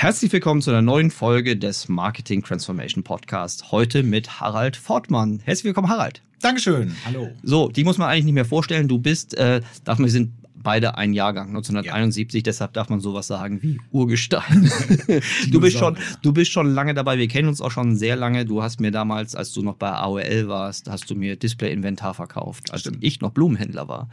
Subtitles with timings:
[0.00, 3.70] Herzlich willkommen zu einer neuen Folge des Marketing Transformation Podcast.
[3.70, 5.40] Heute mit Harald Fortmann.
[5.44, 6.22] Herzlich willkommen, Harald.
[6.40, 6.96] Dankeschön.
[7.04, 7.28] Hallo.
[7.42, 8.88] So, die muss man eigentlich nicht mehr vorstellen.
[8.88, 10.32] Du bist, äh, darf man, wir sind
[10.62, 12.42] beide ein Jahrgang, 1971, ja.
[12.42, 14.70] deshalb darf man sowas sagen wie Urgestein.
[15.50, 18.44] du, bist schon, du bist schon lange dabei, wir kennen uns auch schon sehr lange.
[18.44, 22.70] Du hast mir damals, als du noch bei AOL warst, hast du mir Display-Inventar verkauft,
[22.72, 22.98] als Stimmt.
[23.00, 24.08] ich noch Blumenhändler war.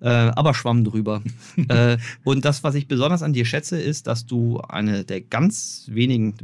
[0.00, 1.22] Äh, aber schwamm drüber.
[1.68, 5.86] äh, und das, was ich besonders an dir schätze, ist, dass du eine der ganz
[5.90, 6.34] wenigen,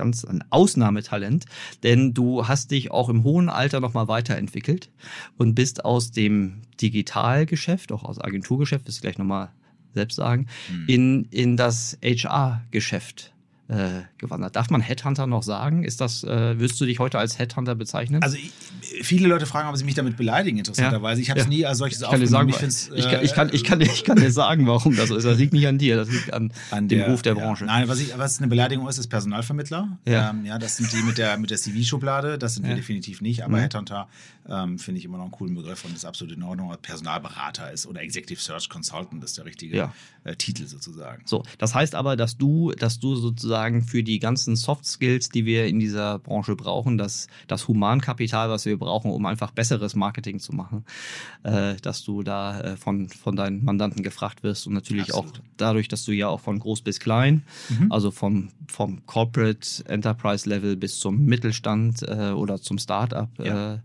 [0.00, 1.44] ganz ein Ausnahmetalent,
[1.82, 4.90] denn du hast dich auch im hohen Alter nochmal weiterentwickelt
[5.36, 9.50] und bist aus dem Digitalgeschäft, auch aus Agenturgeschäft, das gleich nochmal
[9.92, 10.84] selbst sagen, mhm.
[10.88, 13.34] in, in das HR-Geschäft
[13.70, 14.56] äh, gewandert.
[14.56, 15.84] Darf man Headhunter noch sagen?
[15.84, 18.22] Ist das, äh, wirst du dich heute als Headhunter bezeichnen?
[18.22, 18.52] Also ich,
[19.02, 21.20] viele Leute fragen, ob sie mich damit beleidigen, interessanterweise.
[21.20, 21.22] Ja.
[21.22, 21.50] Ich habe es ja.
[21.50, 22.50] nie als solches ich kann aufgenommen.
[22.50, 25.24] Sagen, ich, kann, ich, kann, ich, kann, ich kann dir sagen, warum das so ist.
[25.24, 27.64] Das liegt nicht an dir, das liegt an, an dem der, Ruf der Branche.
[27.64, 29.98] Nein, was, ich, was eine Beleidigung ist, ist Personalvermittler.
[30.04, 33.20] Ja, ähm, ja das sind die mit der, mit der CV-Schublade, das sind wir definitiv
[33.20, 33.62] nicht, aber mhm.
[33.62, 34.08] Headhunter
[34.50, 36.74] ähm, finde ich immer noch einen coolen Begriff und ist absolut in Ordnung.
[36.82, 39.90] Personalberater ist oder Executive Search Consultant ist der richtige
[40.24, 41.22] äh, Titel sozusagen.
[41.24, 45.28] So, das heißt aber, dass du, dass du sozusagen für die ganze ganzen Soft Skills,
[45.28, 49.94] die wir in dieser Branche brauchen, das, das Humankapital, was wir brauchen, um einfach besseres
[49.94, 50.84] Marketing zu machen,
[51.42, 55.38] äh, dass du da äh, von, von deinen Mandanten gefragt wirst und natürlich Absolut.
[55.38, 57.92] auch dadurch, dass du ja auch von groß bis klein, mhm.
[57.92, 63.74] also vom, vom Corporate Enterprise Level bis zum Mittelstand äh, oder zum Startup ja.
[63.74, 63.78] Äh,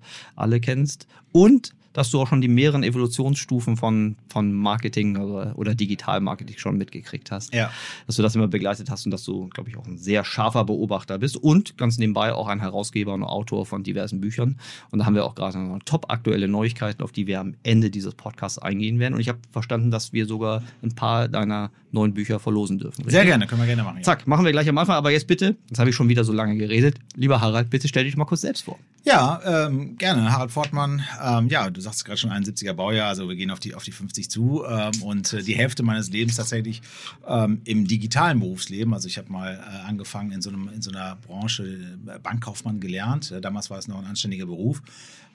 [0.55, 5.73] alle kennst und dass du auch schon die mehreren Evolutionsstufen von, von Marketing oder, oder
[5.75, 7.53] Digital-Marketing schon mitgekriegt hast.
[7.53, 7.71] Ja.
[8.05, 10.65] Dass du das immer begleitet hast und dass du, glaube ich, auch ein sehr scharfer
[10.65, 14.57] Beobachter bist und ganz nebenbei auch ein Herausgeber und Autor von diversen Büchern.
[14.91, 17.89] Und da haben wir auch gerade noch top aktuelle Neuigkeiten, auf die wir am Ende
[17.89, 19.13] dieses Podcasts eingehen werden.
[19.13, 23.03] Und ich habe verstanden, dass wir sogar ein paar deiner neuen Bücher verlosen dürfen.
[23.03, 23.13] Richtig?
[23.13, 23.99] Sehr gerne, können wir gerne machen.
[23.99, 24.03] Ja.
[24.03, 24.97] Zack, machen wir gleich am Anfang.
[24.97, 26.97] Aber jetzt bitte, jetzt habe ich schon wieder so lange geredet.
[27.15, 28.77] Lieber Harald, bitte stell dich mal kurz selbst vor.
[29.05, 30.31] Ja, ähm, gerne.
[30.31, 31.03] Harald Fortmann.
[31.23, 33.91] Ähm, ja, du sagst gerade schon 71er Baujahr, also wir gehen auf die, auf die
[33.91, 34.63] 50 zu.
[34.67, 36.81] Ähm, und äh, die Hälfte meines Lebens tatsächlich
[37.27, 38.95] ähm, im digitalen Berufsleben.
[38.95, 41.65] Also ich habe mal äh, angefangen in so, einem, in so einer Branche,
[42.07, 43.29] äh, Bankkaufmann gelernt.
[43.29, 44.81] Äh, damals war es noch ein anständiger Beruf.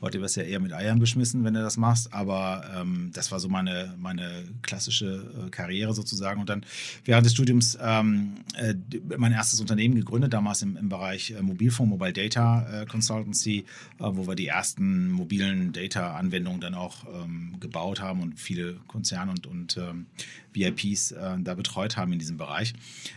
[0.01, 2.15] Heute wirst du ja eher mit Eiern beschmissen, wenn du das machst.
[2.15, 6.41] Aber ähm, das war so meine, meine klassische äh, Karriere sozusagen.
[6.41, 6.65] Und dann
[7.05, 8.75] während des Studiums ähm, äh,
[9.17, 13.65] mein erstes Unternehmen gegründet, damals im, im Bereich äh, Mobilfunk, Mobile Data äh, Consultancy, äh,
[13.99, 19.47] wo wir die ersten mobilen Data-Anwendungen dann auch ähm, gebaut haben und viele Konzerne und,
[19.47, 20.07] und ähm,
[20.53, 22.75] VIPs äh, da betreut haben in diesem Bereich.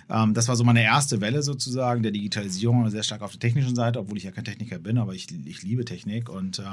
[0.09, 3.75] Ähm, das war so meine erste Welle sozusagen der Digitalisierung, sehr stark auf der technischen
[3.75, 6.63] Seite, obwohl ich ja kein Techniker bin, aber ich, ich liebe Technik und äh,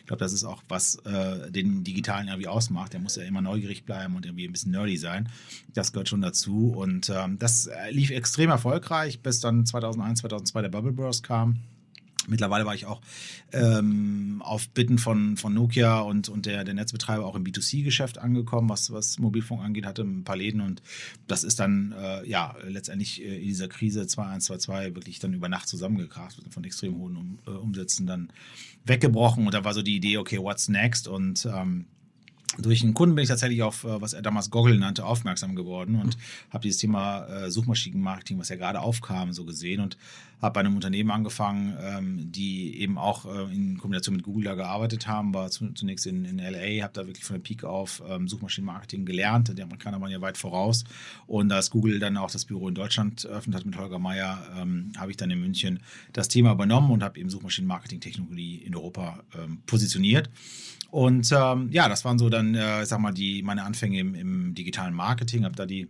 [0.00, 2.92] ich glaube, das ist auch, was äh, den Digitalen irgendwie ausmacht.
[2.92, 5.28] Der muss ja immer neugierig bleiben und irgendwie ein bisschen nerdy sein.
[5.72, 10.68] Das gehört schon dazu und ähm, das lief extrem erfolgreich, bis dann 2001, 2002 der
[10.68, 11.58] Bubble Burst kam.
[12.28, 13.00] Mittlerweile war ich auch
[13.52, 18.68] ähm, auf Bitten von, von Nokia und, und der, der Netzbetreiber auch im B2C-Geschäft angekommen,
[18.68, 20.82] was, was Mobilfunk angeht, hatte ein paar Läden und
[21.26, 25.68] das ist dann äh, ja letztendlich äh, in dieser Krise 2122 wirklich dann über Nacht
[25.68, 28.32] zusammengekracht von extrem hohen um, äh, Umsätzen dann
[28.84, 31.08] weggebrochen und da war so die Idee, okay, what's next?
[31.08, 31.86] Und ähm,
[32.58, 35.96] durch einen Kunden bin ich tatsächlich auf, äh, was er damals Goggle nannte, aufmerksam geworden
[35.96, 36.16] und
[36.50, 39.96] habe dieses Thema äh, Suchmaschinenmarketing, was ja gerade aufkam, so gesehen und
[40.40, 44.54] habe bei einem Unternehmen angefangen, ähm, die eben auch äh, in Kombination mit Google da
[44.54, 48.28] gearbeitet haben, war zunächst in, in LA, habe da wirklich von der Peak auf ähm,
[48.28, 49.56] Suchmaschinenmarketing gelernt.
[49.56, 50.84] Die Amerikaner waren ja weit voraus
[51.26, 54.92] und als Google dann auch das Büro in Deutschland eröffnet hat mit Holger Meyer, ähm,
[54.96, 55.80] habe ich dann in München
[56.12, 59.20] das Thema übernommen und habe eben Suchmaschinenmarketing-Technologie in Europa
[59.66, 60.30] positioniert.
[60.94, 64.14] Und ähm, ja, das waren so dann, äh, ich sag mal, die, meine Anfänge im,
[64.14, 65.88] im digitalen Marketing, habe da die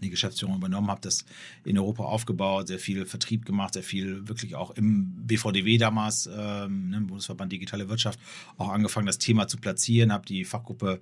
[0.00, 1.24] die Geschäftsführung übernommen, habe das
[1.64, 6.90] in Europa aufgebaut, sehr viel Vertrieb gemacht, sehr viel wirklich auch im BVDW damals, ähm,
[6.90, 8.20] ne, Bundesverband Digitale Wirtschaft,
[8.56, 11.00] auch angefangen, das Thema zu platzieren, habe die Fachgruppe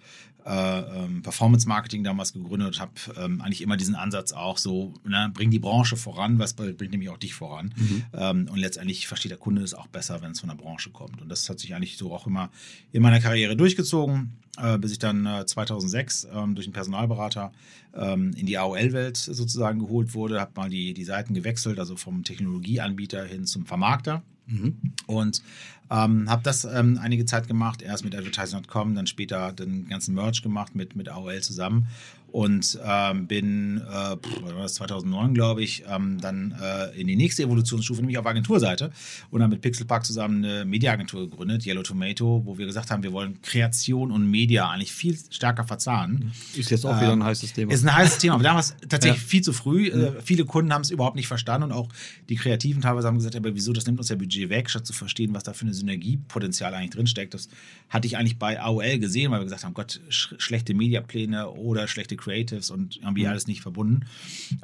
[0.51, 5.51] ähm, Performance Marketing damals gegründet, habe ähm, eigentlich immer diesen Ansatz auch so, ne, bring
[5.51, 7.75] die Branche voran, was bringt nämlich auch dich voran.
[7.77, 8.05] Mhm.
[8.15, 11.21] Ähm, und letztendlich versteht der Kunde es auch besser, wenn es von der Branche kommt.
[11.21, 12.51] Und das hat sich eigentlich so auch immer
[12.93, 17.53] in meiner Karriere durchgezogen äh, bis ich dann äh, 2006 ähm, durch einen Personalberater
[17.95, 22.25] ähm, in die AOL-Welt sozusagen geholt wurde, habe mal die, die Seiten gewechselt, also vom
[22.25, 24.23] Technologieanbieter hin zum Vermarkter.
[24.49, 24.77] Mhm.
[25.07, 25.43] Und
[25.91, 30.43] Ähm, habe das ähm, einige Zeit gemacht, erst mit Advertising.com, dann später den ganzen Merch
[30.43, 31.87] gemacht mit, mit AOL zusammen
[32.31, 38.01] und ähm, bin äh, pff, 2009 glaube ich ähm, dann äh, in die nächste Evolutionsstufe,
[38.01, 38.91] nämlich auf Agenturseite
[39.31, 43.13] und dann mit Pixelpark zusammen eine Mediaagentur gegründet, Yellow Tomato, wo wir gesagt haben, wir
[43.13, 46.33] wollen Kreation und Media eigentlich viel stärker verzahnen.
[46.55, 47.73] Ist jetzt auch wieder ein heißes Thema.
[47.73, 49.29] Ist ein heißes Thema, aber damals tatsächlich ja.
[49.29, 49.91] viel zu früh.
[49.91, 50.17] Mhm.
[50.23, 51.89] viele Kunden haben es überhaupt nicht verstanden und auch
[52.29, 54.93] die Kreativen teilweise haben gesagt, aber wieso, das nimmt uns ja Budget weg, statt zu
[54.93, 57.33] verstehen, was da für eine Synergiepotenzial eigentlich drinsteckt.
[57.33, 57.49] Das
[57.89, 61.89] hatte ich eigentlich bei AOL gesehen, weil wir gesagt haben, Gott, sch schlechte Mediapläne oder
[61.89, 63.31] schlechte Creatives und irgendwie mhm.
[63.31, 64.07] alles nicht verbunden.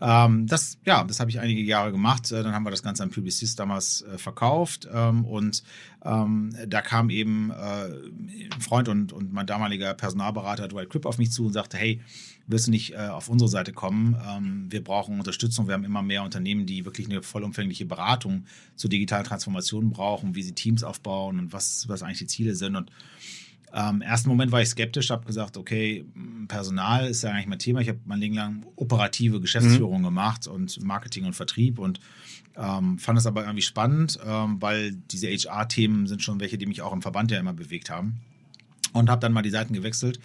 [0.01, 2.31] Ähm, das, ja, das habe ich einige Jahre gemacht.
[2.33, 5.63] Äh, dann haben wir das Ganze an Publicis damals äh, verkauft ähm, und
[6.05, 11.19] ähm, da kam eben äh, ein Freund und, und mein damaliger Personalberater Dwight Cripp auf
[11.19, 12.01] mich zu und sagte, hey,
[12.47, 14.17] wirst du nicht äh, auf unsere Seite kommen?
[14.29, 15.67] Ähm, wir brauchen Unterstützung.
[15.67, 18.45] Wir haben immer mehr Unternehmen, die wirklich eine vollumfängliche Beratung
[18.77, 22.77] zur digitalen Transformation brauchen, wie sie Teams aufbauen und was, was eigentlich die Ziele sind.
[22.77, 22.91] Und
[23.75, 26.05] ähm, Im ersten Moment war ich skeptisch, habe gesagt, okay,
[26.47, 27.81] Personal ist ja eigentlich mein Thema.
[27.81, 30.05] Ich habe mein Leben lang operative Geschäftsführung mhm.
[30.05, 31.99] gemacht und Marketing und Vertrieb und
[32.57, 36.83] ähm, fand es aber irgendwie spannend, ähm, weil diese HR-Themen sind schon welche, die mich
[36.83, 38.21] auch im Verband ja immer bewegt haben.
[38.93, 40.21] Und habe dann mal die Seiten gewechselt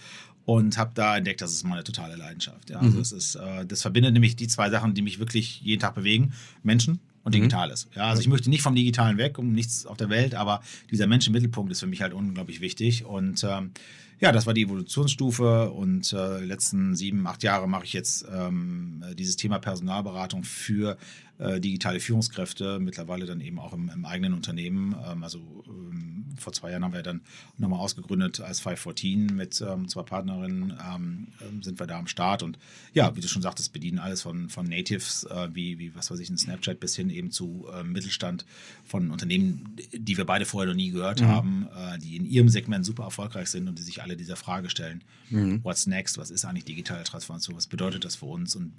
[0.45, 2.69] und habe da entdeckt, das ist meine totale Leidenschaft.
[2.69, 2.77] Ja.
[2.77, 3.01] Also mhm.
[3.01, 6.33] es ist, äh, das verbindet nämlich die zwei Sachen, die mich wirklich jeden Tag bewegen:
[6.61, 7.41] Menschen und mhm.
[7.41, 7.87] Digitales.
[7.95, 10.61] Ja, also ich möchte nicht vom Digitalen weg, um nichts auf der Welt, aber
[10.91, 13.05] dieser Mensch im Mittelpunkt ist für mich halt unglaublich wichtig.
[13.05, 13.71] Und ähm,
[14.19, 19.03] ja, das war die Evolutionsstufe und äh, letzten sieben, acht Jahre mache ich jetzt ähm,
[19.17, 20.97] dieses Thema Personalberatung für
[21.39, 24.95] äh, digitale Führungskräfte, mittlerweile dann eben auch im, im eigenen Unternehmen.
[25.05, 27.21] Ähm, also ähm, vor zwei Jahren haben wir dann
[27.57, 32.43] nochmal ausgegründet als 514 mit ähm, zwei Partnerinnen ähm, ähm, sind wir da am Start
[32.43, 32.57] und
[32.93, 36.19] ja, wie du schon sagtest, bedienen alles von, von Natives, äh, wie, wie was weiß
[36.19, 38.45] ich, ein Snapchat bis hin eben zu äh, Mittelstand
[38.83, 41.27] von Unternehmen, die wir beide vorher noch nie gehört mhm.
[41.27, 44.69] haben, äh, die in ihrem Segment super erfolgreich sind und die sich alle dieser Frage
[44.69, 45.63] stellen, mhm.
[45.63, 48.73] what's next, was ist eigentlich digitale Transformation, was bedeutet das für uns und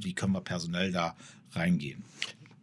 [0.00, 1.16] wie können wir personell da
[1.52, 1.95] reingehen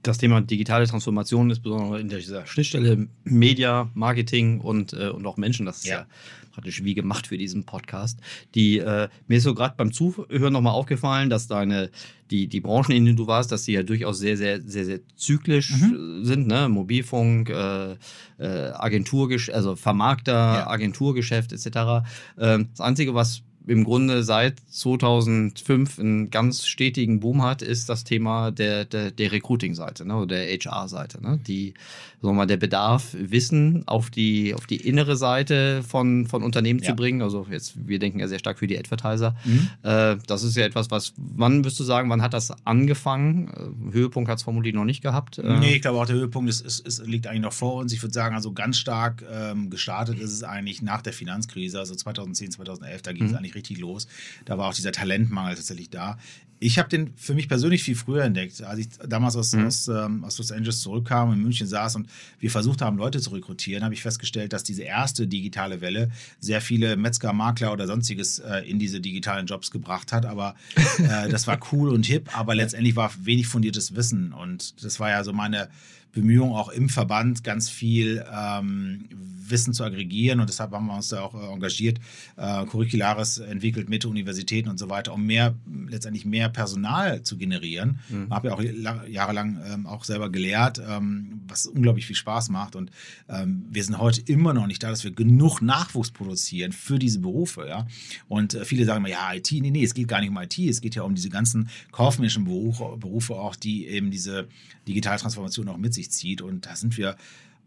[0.04, 5.38] das Thema digitale Transformation ist besonders in dieser Schnittstelle Media, Marketing und, äh, und auch
[5.38, 5.66] Menschen.
[5.66, 6.00] Das ist ja.
[6.00, 6.06] ja.
[6.54, 8.20] praktisch wie gemacht für diesen Podcast.
[8.54, 11.90] Die, äh, mir ist so gerade beim Zuhören nochmal aufgefallen, dass deine,
[12.32, 15.00] die, die Branchen, in denen du warst, dass die ja durchaus sehr, sehr, sehr, sehr
[15.16, 16.26] zyklisch mhm.
[16.26, 16.68] sind, ne?
[16.68, 17.94] Mobilfunk, äh,
[18.40, 20.68] äh, Agenturgeschäft, also Vermarkter, ja.
[20.68, 22.06] Agenturgeschäft etc.
[22.38, 28.04] Ähm, das Einzige, was im Grunde seit 2005 einen ganz stetigen Boom hat, ist das
[28.04, 31.74] Thema der, der, der Recruiting-Seite, ne, oder der HR-Seite, ne, die,
[32.21, 36.81] sagen wir mal, der Bedarf, Wissen auf die, auf die innere Seite von, von Unternehmen
[36.81, 36.89] ja.
[36.89, 37.21] zu bringen.
[37.21, 39.36] Also jetzt, wir denken ja sehr stark für die Advertiser.
[39.45, 39.69] Mhm.
[39.83, 43.48] Äh, das ist ja etwas, was, wann wirst du sagen, wann hat das angefangen?
[43.48, 45.38] Äh, Höhepunkt hat es vermutlich noch nicht gehabt.
[45.38, 47.94] Äh, nee, ich glaube auch der Höhepunkt ist, ist, ist, liegt eigentlich noch vor uns.
[47.94, 51.95] Ich würde sagen, also ganz stark ähm, gestartet ist es eigentlich nach der Finanzkrise, also
[51.95, 53.38] 2010, 2011, da ging es mhm.
[53.38, 54.08] eigentlich richtig los.
[54.46, 56.18] Da war auch dieser Talentmangel tatsächlich da.
[56.60, 59.66] Ich habe den für mich persönlich viel früher entdeckt, als ich damals aus, mhm.
[59.66, 62.08] aus, ähm, aus Los Angeles zurückkam in München saß und
[62.40, 66.10] wir versucht haben, Leute zu rekrutieren, habe ich festgestellt, dass diese erste digitale Welle
[66.40, 70.26] sehr viele Metzger, Makler oder sonstiges äh, in diese digitalen Jobs gebracht hat.
[70.26, 70.56] Aber
[71.00, 74.32] äh, das war cool und hip, aber letztendlich war wenig fundiertes Wissen.
[74.32, 75.68] Und das war ja so meine
[76.13, 79.10] Bemühungen auch im Verband ganz viel ähm,
[79.50, 82.00] Wissen zu aggregieren und deshalb haben wir uns da auch äh, engagiert,
[82.38, 85.55] äh, Curricularis entwickelt mit Universitäten und so weiter, um mehr
[85.88, 88.00] letztendlich mehr Personal zu generieren.
[88.10, 88.29] Mhm.
[88.29, 92.91] Habe ja auch jahrelang ähm, auch selber gelehrt, ähm, was unglaublich viel Spaß macht und
[93.27, 97.20] ähm, wir sind heute immer noch nicht da, dass wir genug Nachwuchs produzieren für diese
[97.20, 97.88] Berufe, ja.
[98.27, 100.58] Und äh, viele sagen immer, ja, IT, nee, nee, es geht gar nicht um IT,
[100.58, 104.48] es geht ja um diese ganzen kaufmännischen Berufe, Berufe auch, die eben diese
[104.88, 107.15] Digitaltransformation auch mit sich zieht und da sind wir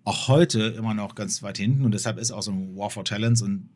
[0.05, 3.05] auch heute immer noch ganz weit hinten und deshalb ist auch so ein War for
[3.05, 3.69] Talents und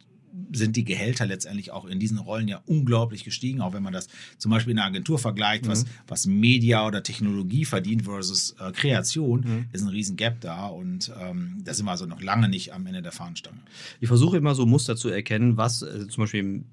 [0.53, 4.09] sind die Gehälter letztendlich auch in diesen Rollen ja unglaublich gestiegen, auch wenn man das
[4.39, 5.69] zum Beispiel in einer Agentur vergleicht, mhm.
[5.69, 9.65] was, was Media oder Technologie verdient versus äh, Kreation, mhm.
[9.73, 12.87] ist ein riesen Gap da und ähm, da sind wir also noch lange nicht am
[12.87, 13.59] Ende der Fahnenstange.
[14.01, 16.65] Ich versuche immer so Muster zu erkennen, was äh, zum Beispiel im,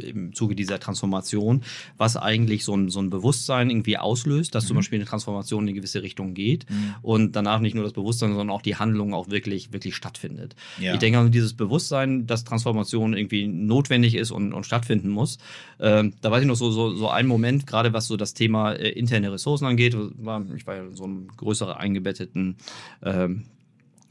[0.00, 1.62] im Zuge dieser Transformation,
[1.96, 4.68] was eigentlich so ein, so ein Bewusstsein irgendwie auslöst, dass mhm.
[4.68, 6.94] zum Beispiel eine Transformation in eine gewisse Richtung geht mhm.
[7.02, 10.56] und danach nicht nur das Bewusstsein, sondern auch die Handlung auch wirklich, wirklich stattfindet.
[10.78, 10.94] Ja.
[10.94, 15.38] Ich denke, also dieses Bewusstsein, dass Transformation irgendwie notwendig ist und, und stattfinden muss.
[15.78, 18.72] Ähm, da weiß ich noch so, so, so ein Moment, gerade was so das Thema
[18.72, 19.96] äh, interne Ressourcen angeht.
[19.96, 22.56] War, ich war ja in so einem größeren eingebetteten
[23.02, 23.44] ähm,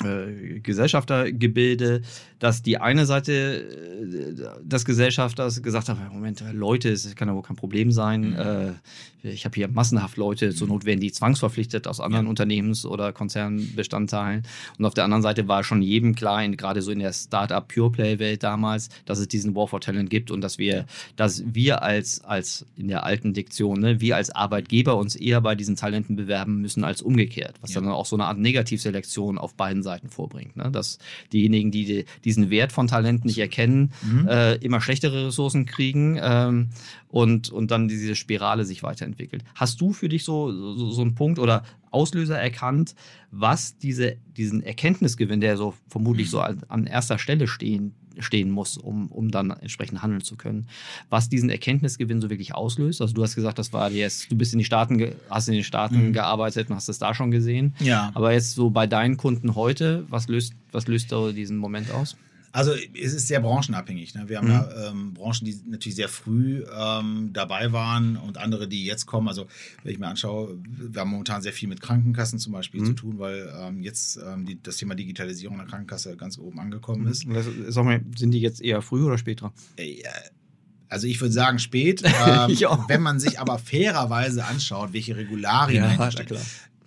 [0.04, 2.02] äh, Gesellschaftergebilde,
[2.40, 7.44] dass die eine Seite äh, des Gesellschafters gesagt hat, Moment, Leute, es kann ja wohl
[7.44, 8.32] kein Problem sein.
[8.32, 8.36] Mhm.
[8.36, 8.74] Äh,
[9.24, 12.30] ich habe hier massenhaft Leute, zur Not werden die zwangsverpflichtet aus anderen ja.
[12.30, 14.44] Unternehmens- oder Konzernbestandteilen.
[14.78, 17.92] Und auf der anderen Seite war schon jedem klar, gerade so in der Startup Pure
[17.92, 20.86] Play Welt damals, dass es diesen War for Talent gibt und dass wir,
[21.16, 25.56] dass wir als, als in der alten Diktion, ne, wir als Arbeitgeber uns eher bei
[25.56, 27.82] diesen Talenten bewerben müssen als umgekehrt, was ja.
[27.82, 30.58] dann auch so eine Art Negativselektion auf beiden Seiten vorbringt.
[30.58, 30.70] Ne?
[30.70, 31.00] Dass
[31.32, 34.28] diejenigen, die diesen Wert von Talenten nicht erkennen, mhm.
[34.28, 36.72] äh, immer schlechtere Ressourcen kriegen ähm,
[37.08, 39.46] und, und dann diese Spirale sich weiterentwickelt.
[39.56, 42.94] Hast du für dich so, so, so einen Punkt oder Auslöser erkannt,
[43.32, 48.78] was diese, diesen Erkenntnisgewinn, der so vermutlich so an, an erster Stelle stehen, stehen muss,
[48.78, 50.68] um, um dann entsprechend handeln zu können.
[51.10, 53.02] Was diesen Erkenntnisgewinn so wirklich auslöst.
[53.02, 55.64] Also du hast gesagt, das war jetzt, du bist in die Staaten, hast in den
[55.64, 56.14] Staaten mhm.
[56.14, 57.74] gearbeitet und hast es da schon gesehen.
[57.80, 58.12] Ja.
[58.14, 62.16] Aber jetzt so bei deinen Kunden heute, was löst, was löst da diesen Moment aus?
[62.56, 64.16] Also es ist sehr branchenabhängig.
[64.16, 64.30] Ne?
[64.30, 64.54] Wir haben mhm.
[64.54, 69.28] ja ähm, Branchen, die natürlich sehr früh ähm, dabei waren und andere, die jetzt kommen.
[69.28, 69.48] Also
[69.84, 72.86] wenn ich mir anschaue, wir haben momentan sehr viel mit Krankenkassen zum Beispiel mhm.
[72.86, 77.02] zu tun, weil ähm, jetzt ähm, die, das Thema Digitalisierung der Krankenkasse ganz oben angekommen
[77.04, 77.10] mhm.
[77.10, 77.28] ist.
[77.68, 79.52] Sag mal, sind die jetzt eher früh oder später?
[79.76, 80.02] Äh,
[80.88, 82.04] also ich würde sagen spät.
[82.26, 82.58] Ähm,
[82.88, 86.10] wenn man sich aber fairerweise anschaut, welche Regularien ja,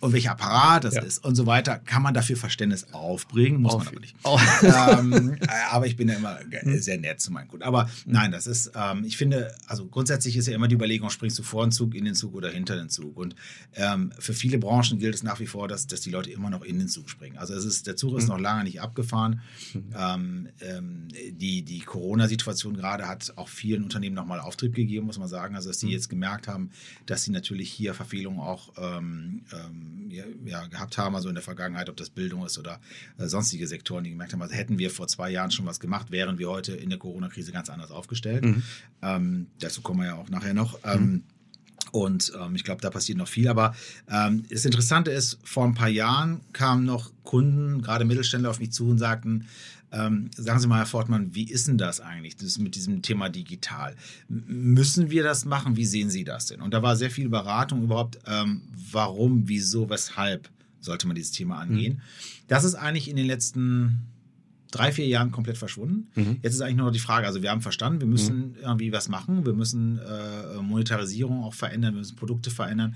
[0.01, 1.03] und welcher Apparat das ja.
[1.03, 4.17] ist und so weiter, kann man dafür Verständnis aufbringen, muss Auf, man aber nicht.
[4.25, 4.39] Oh.
[4.63, 6.79] ähm, äh, aber ich bin ja immer hm.
[6.79, 7.65] sehr nett zu meinen Kunden.
[7.65, 7.91] Aber hm.
[8.07, 11.43] nein, das ist, ähm, ich finde, also grundsätzlich ist ja immer die Überlegung, springst du
[11.43, 13.17] vor den Zug, in den Zug oder hinter den Zug.
[13.17, 13.35] Und
[13.75, 16.63] ähm, für viele Branchen gilt es nach wie vor, dass, dass die Leute immer noch
[16.63, 17.39] in den Zug springen.
[17.39, 18.31] Also es ist, der Zug ist mhm.
[18.31, 19.41] noch lange nicht abgefahren.
[19.75, 20.49] Mhm.
[20.61, 25.57] Ähm, die die Corona-Situation gerade hat auch vielen Unternehmen nochmal Auftrieb gegeben, muss man sagen.
[25.57, 25.93] Also dass die mhm.
[25.93, 26.71] jetzt gemerkt haben,
[27.07, 29.43] dass sie natürlich hier Verfehlungen auch ähm,
[30.11, 32.81] ähm ja, gehabt haben, also in der Vergangenheit, ob das Bildung ist oder
[33.19, 36.11] äh, sonstige Sektoren, die gemerkt haben, also hätten wir vor zwei Jahren schon was gemacht,
[36.11, 38.45] wären wir heute in der Corona-Krise ganz anders aufgestellt.
[38.45, 38.63] Mhm.
[39.03, 40.79] Ähm, dazu kommen wir ja auch nachher noch.
[40.85, 41.23] Ähm, mhm.
[41.91, 43.49] Und ähm, ich glaube, da passiert noch viel.
[43.49, 43.75] Aber
[44.11, 48.73] ähm, das Interessante ist, vor ein paar Jahren kamen noch Kunden, gerade Mittelständler, auf mich
[48.73, 49.47] zu und sagten,
[49.91, 53.29] ähm, sagen Sie mal, Herr Fortmann, wie ist denn das eigentlich das mit diesem Thema
[53.29, 53.97] digital?
[54.29, 55.77] Müssen wir das machen?
[55.77, 56.61] Wie sehen Sie das denn?
[56.61, 61.59] Und da war sehr viel Beratung überhaupt, ähm, warum, wieso, weshalb sollte man dieses Thema
[61.59, 61.95] angehen.
[61.95, 62.01] Mhm.
[62.49, 64.07] Das ist eigentlich in den letzten
[64.71, 66.09] drei, vier Jahren komplett verschwunden.
[66.15, 66.39] Mhm.
[66.43, 68.57] Jetzt ist eigentlich nur noch die Frage, also wir haben verstanden, wir müssen mhm.
[68.61, 72.95] irgendwie was machen, wir müssen äh, Monetarisierung auch verändern, wir müssen Produkte verändern.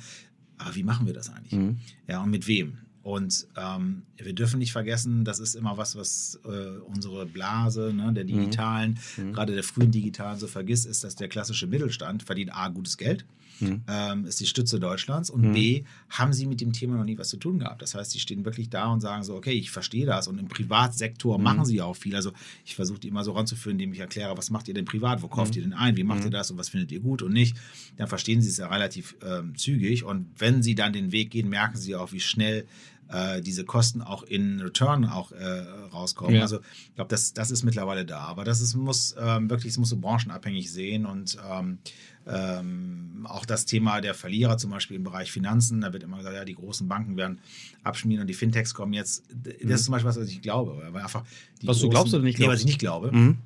[0.59, 1.53] Aber wie machen wir das eigentlich?
[1.53, 1.79] Mhm.
[2.07, 2.79] Ja, und mit wem?
[3.03, 8.13] Und ähm, wir dürfen nicht vergessen, das ist immer was, was äh, unsere Blase ne,
[8.13, 8.29] der mhm.
[8.29, 9.33] digitalen, mhm.
[9.33, 13.25] gerade der frühen digitalen so vergisst, ist, dass der klassische Mittelstand verdient A, gutes Geld,
[13.63, 13.83] mhm.
[13.89, 15.53] ähm, ist die Stütze Deutschlands und mhm.
[15.53, 17.83] B, haben sie mit dem Thema noch nie was zu tun gehabt.
[17.83, 20.49] Das heißt, sie stehen wirklich da und sagen so, okay, ich verstehe das und im
[20.49, 21.45] Privatsektor mhm.
[21.45, 22.15] machen sie auch viel.
[22.17, 22.33] Also
[22.65, 25.29] ich versuche die immer so ranzuführen, indem ich erkläre, was macht ihr denn privat, wo
[25.29, 25.57] kauft mhm.
[25.57, 27.57] ihr denn ein, wie macht ihr das und was findet ihr gut und nicht.
[27.97, 31.49] Dann verstehen sie es ja relativ ähm, zügig und wenn sie dann den Weg gehen,
[31.49, 32.67] merken sie auch, wie schnell
[33.13, 35.61] äh, diese Kosten auch in Return auch äh,
[35.93, 36.37] rauskommen.
[36.37, 36.43] Ja.
[36.43, 38.21] Also ich glaube, das, das ist mittlerweile da.
[38.21, 41.79] Aber das ist, muss ähm, wirklich, es muss so branchenabhängig sehen und ähm,
[42.27, 46.35] ähm, auch das Thema der Verlierer, zum Beispiel im Bereich Finanzen, da wird immer gesagt,
[46.35, 47.41] ja, die großen Banken werden
[47.83, 49.25] abschmieren und die Fintechs kommen jetzt.
[49.29, 49.71] Das mhm.
[49.71, 50.83] ist zum Beispiel was, was ich glaube.
[50.91, 52.49] Weil einfach was großen, du glaubst oder nicht glaubst?
[52.49, 53.13] Nee, was ich nicht glaube.
[53.13, 53.39] Mhm.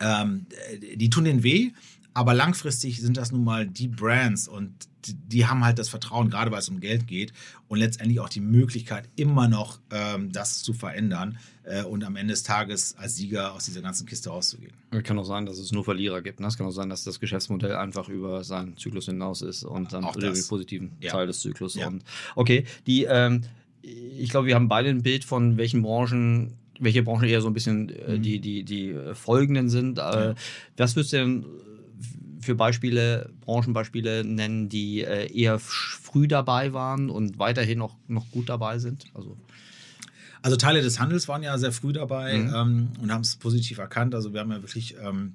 [0.00, 0.46] Ähm,
[0.94, 1.72] die tun den weh,
[2.18, 4.72] aber langfristig sind das nun mal die Brands und
[5.04, 7.32] die, die, haben halt das Vertrauen, gerade weil es um Geld geht
[7.68, 12.32] und letztendlich auch die Möglichkeit, immer noch ähm, das zu verändern äh, und am Ende
[12.32, 14.72] des Tages als Sieger aus dieser ganzen Kiste rauszugehen.
[14.90, 16.40] Es kann auch sein, dass es nur Verlierer gibt.
[16.40, 16.48] Ne?
[16.48, 20.02] Es kann auch sein, dass das Geschäftsmodell einfach über seinen Zyklus hinaus ist und dann
[20.02, 21.12] über den positiven ja.
[21.12, 21.76] Teil des Zyklus.
[21.76, 21.86] Ja.
[21.86, 22.02] Und,
[22.34, 23.42] okay, die, ähm,
[23.80, 27.54] ich glaube, wir haben beide ein Bild von welchen Branchen welche Branchen eher so ein
[27.54, 28.22] bisschen äh, mhm.
[28.22, 29.98] die, die, die folgenden sind.
[29.98, 30.34] Äh, ja.
[30.76, 31.44] Was würdest du denn
[32.48, 38.48] für Beispiele, Branchenbeispiele nennen, die äh, eher früh dabei waren und weiterhin noch, noch gut
[38.48, 39.04] dabei sind?
[39.12, 39.36] Also
[40.40, 42.54] also Teile des Handels waren ja sehr früh dabei mhm.
[42.54, 44.14] ähm, und haben es positiv erkannt.
[44.14, 45.34] Also wir haben ja wirklich ähm,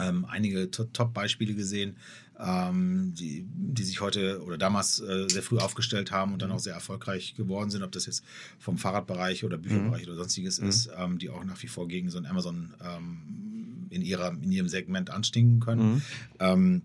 [0.00, 1.96] ähm, einige Top-Beispiele gesehen,
[2.40, 6.56] ähm, die, die sich heute oder damals äh, sehr früh aufgestellt haben und dann mhm.
[6.56, 8.24] auch sehr erfolgreich geworden sind, ob das jetzt
[8.58, 10.08] vom Fahrradbereich oder Bücherbereich mhm.
[10.08, 10.68] oder sonstiges mhm.
[10.70, 13.61] ist, ähm, die auch nach wie vor gegen so ein Amazon ähm,
[13.92, 15.94] in, ihrer, in ihrem Segment anstinken können.
[15.94, 16.02] Mhm.
[16.40, 16.82] Ähm,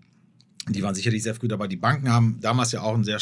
[0.68, 1.66] die waren sicherlich sehr früh dabei.
[1.66, 3.20] Die Banken haben damals ja auch einen sehr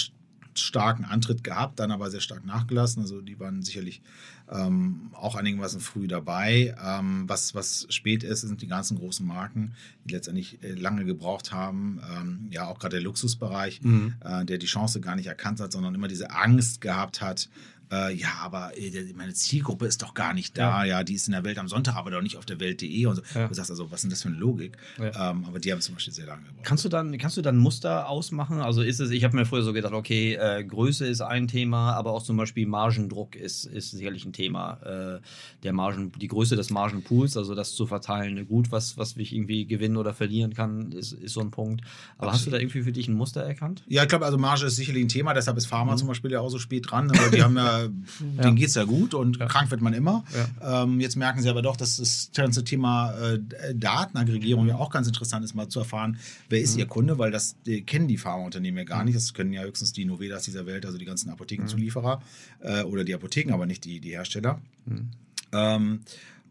[0.58, 3.02] starken Antritt gehabt, dann aber sehr stark nachgelassen.
[3.02, 4.02] Also die waren sicherlich
[4.50, 6.74] ähm, auch einigermaßen früh dabei.
[6.82, 9.74] Ähm, was, was spät ist, sind die ganzen großen Marken,
[10.04, 12.00] die letztendlich äh, lange gebraucht haben.
[12.10, 14.14] Ähm, ja, auch gerade der Luxusbereich, mhm.
[14.24, 17.48] äh, der die Chance gar nicht erkannt hat, sondern immer diese Angst gehabt hat,
[17.92, 20.98] äh, ja, aber äh, meine Zielgruppe ist doch gar nicht da, ja.
[20.98, 21.04] ja.
[21.04, 23.22] die ist in der Welt am Sonntag, aber doch nicht auf der Welt.de und so.
[23.34, 23.46] Ja.
[23.46, 24.76] Du sagst also, was ist denn das für eine Logik?
[24.98, 25.30] Ja.
[25.30, 26.64] Ähm, aber die haben zum Beispiel sehr lange gebraucht.
[26.64, 28.60] Kannst du dann, kannst du dann Muster ausmachen?
[28.60, 31.92] Also ist es, ich habe mir früher so gedacht, okay, äh, Größe ist ein Thema,
[31.92, 34.80] aber auch zum Beispiel Margendruck ist, ist sicherlich ein Thema.
[34.82, 35.20] Äh,
[35.62, 39.66] der Margen, die Größe des Margenpools, also das zu verteilen, gut, was, was ich irgendwie
[39.66, 41.82] gewinnen oder verlieren kann, ist, ist so ein Punkt.
[42.18, 42.34] Aber Absolut.
[42.34, 43.84] hast du da irgendwie für dich ein Muster erkannt?
[43.86, 45.98] Ja, ich glaube, also Marge ist sicherlich ein Thema, deshalb ist Pharma mhm.
[45.98, 47.10] zum Beispiel ja auch so spät dran.
[47.10, 49.46] Aber die haben ja, ja denen geht es ja gut und ja.
[49.46, 50.24] krank wird man immer.
[50.60, 50.82] Ja.
[50.82, 53.38] Ähm, jetzt merken sie aber doch, dass das ganze Thema äh,
[53.74, 56.18] Datenaggregierung ja auch ganz interessant ist, mal zu erfahren,
[56.48, 56.80] wer ist mhm.
[56.80, 59.16] ihr Kunde, weil das die kennen die Pharmaunternehmen ja gar nicht.
[59.16, 62.20] Das können ja höchstens die Novedas dieser Welt, also die ganzen Apothekenzulieferer
[62.62, 62.68] mhm.
[62.68, 64.60] äh, oder die Apotheken, aber nicht die, die Hersteller.
[64.86, 65.10] Mhm.
[65.52, 66.00] Ähm,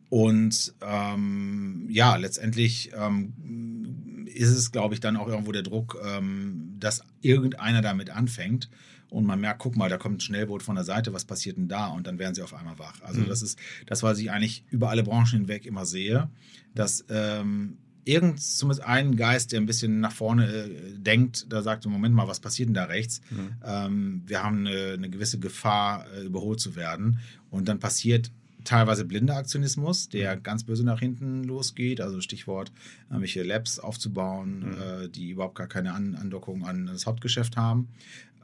[0.10, 6.75] und ähm, ja, letztendlich ähm, ist es, glaube ich, dann auch irgendwo der Druck, ähm,
[6.79, 8.70] dass irgendeiner damit anfängt
[9.15, 11.69] und man merkt, guck mal, da kommt ein Schnellboot von der Seite, was passiert denn
[11.69, 11.88] da?
[11.88, 13.01] Und dann werden sie auf einmal wach.
[13.01, 13.27] Also mhm.
[13.27, 16.29] das ist das, was ich eigentlich über alle Branchen hinweg immer sehe,
[16.74, 21.86] dass ähm, irgend zumindest ein Geist, der ein bisschen nach vorne äh, denkt, da sagt,
[21.86, 23.22] Moment mal, was passiert denn da rechts?
[23.29, 23.53] Mhm.
[23.63, 27.19] Ähm, wir haben eine, eine gewisse Gefahr, äh, überholt zu werden.
[27.50, 28.31] Und dann passiert
[28.65, 30.43] teilweise blinder Aktionismus, der mhm.
[30.43, 32.01] ganz böse nach hinten losgeht.
[32.01, 32.74] Also Stichwort,
[33.10, 35.03] irgendwelche Labs aufzubauen, mhm.
[35.05, 37.88] äh, die überhaupt gar keine An Andockung an das Hauptgeschäft haben.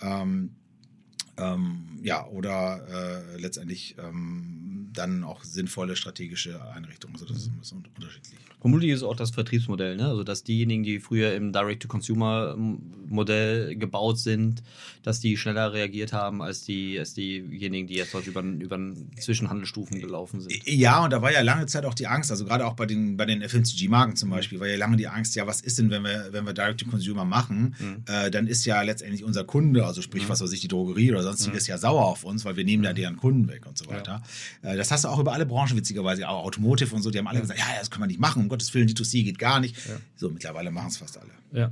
[0.02, 0.52] Ähm,
[1.42, 7.16] ähm, ja, oder äh, letztendlich ähm, dann auch sinnvolle strategische Einrichtungen.
[7.16, 8.40] Also das ist ein bisschen unterschiedlich.
[8.62, 10.08] Vermutlich ist auch das Vertriebsmodell, ne?
[10.08, 14.62] also dass diejenigen, die früher im Direct-to-Consumer-Modell gebaut sind,
[15.02, 18.78] dass die schneller reagiert haben als, die, als diejenigen, die jetzt dort über, über
[19.20, 20.54] Zwischenhandelsstufen gelaufen sind.
[20.68, 23.18] Ja, und da war ja lange Zeit auch die Angst, also gerade auch bei den,
[23.18, 26.04] bei den FMCG-Marken zum Beispiel, war ja lange die Angst, ja, was ist denn, wenn
[26.04, 28.04] wir, wenn wir Direct-to-Consumer machen, mhm.
[28.06, 30.30] äh, dann ist ja letztendlich unser Kunde, also sprich, mhm.
[30.30, 31.72] was weiß ich, die Drogerie oder sonstiges, mhm.
[31.72, 32.96] ja sauer auf uns, weil wir nehmen da mhm.
[32.96, 34.22] deren Kunden weg und so weiter.
[34.62, 34.74] Ja.
[34.74, 37.28] Äh, das hast du auch über alle Branchen witzigerweise, auch Automotive und so, die haben
[37.28, 37.42] alle ja.
[37.42, 39.76] gesagt, ja, das können wir nicht machen, um Gottes Willen, D2C geht gar nicht.
[39.88, 39.96] Ja.
[40.16, 41.32] So, mittlerweile machen es fast alle.
[41.54, 41.72] Ja.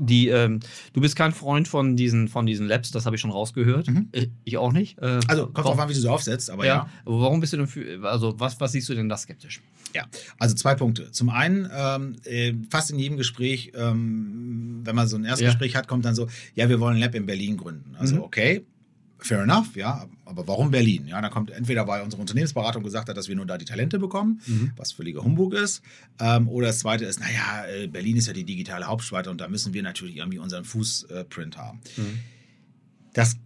[0.00, 0.60] Die, ähm,
[0.92, 3.88] du bist kein Freund von diesen, von diesen Labs, das habe ich schon rausgehört.
[3.88, 4.08] Mhm.
[4.12, 4.98] Äh, ich auch nicht.
[4.98, 6.74] Äh, also kommt drauf an, wie du sie aufsetzt, aber ja.
[6.74, 6.90] ja.
[7.04, 9.60] Aber warum bist du denn für, also was, was siehst du denn da skeptisch?
[9.94, 10.04] Ja,
[10.38, 11.10] also zwei Punkte.
[11.10, 15.78] Zum einen, ähm, äh, fast in jedem Gespräch, ähm, wenn man so ein Erstgespräch ja.
[15.78, 17.96] hat, kommt dann so, ja, wir wollen ein Lab in Berlin gründen.
[17.98, 18.22] Also mhm.
[18.22, 18.64] okay,
[19.18, 21.06] fair enough, ja, aber warum Berlin?
[21.08, 23.98] Ja, da kommt entweder, weil unsere Unternehmensberatung gesagt hat, dass wir nur da die Talente
[23.98, 24.72] bekommen, mhm.
[24.76, 25.82] was völliger Humbug ist,
[26.20, 29.48] ähm, oder das zweite ist, naja, äh, Berlin ist ja die digitale Hauptstadt und da
[29.48, 31.80] müssen wir natürlich irgendwie unseren Fußprint haben.
[31.96, 32.18] Mhm.
[33.12, 33.36] Das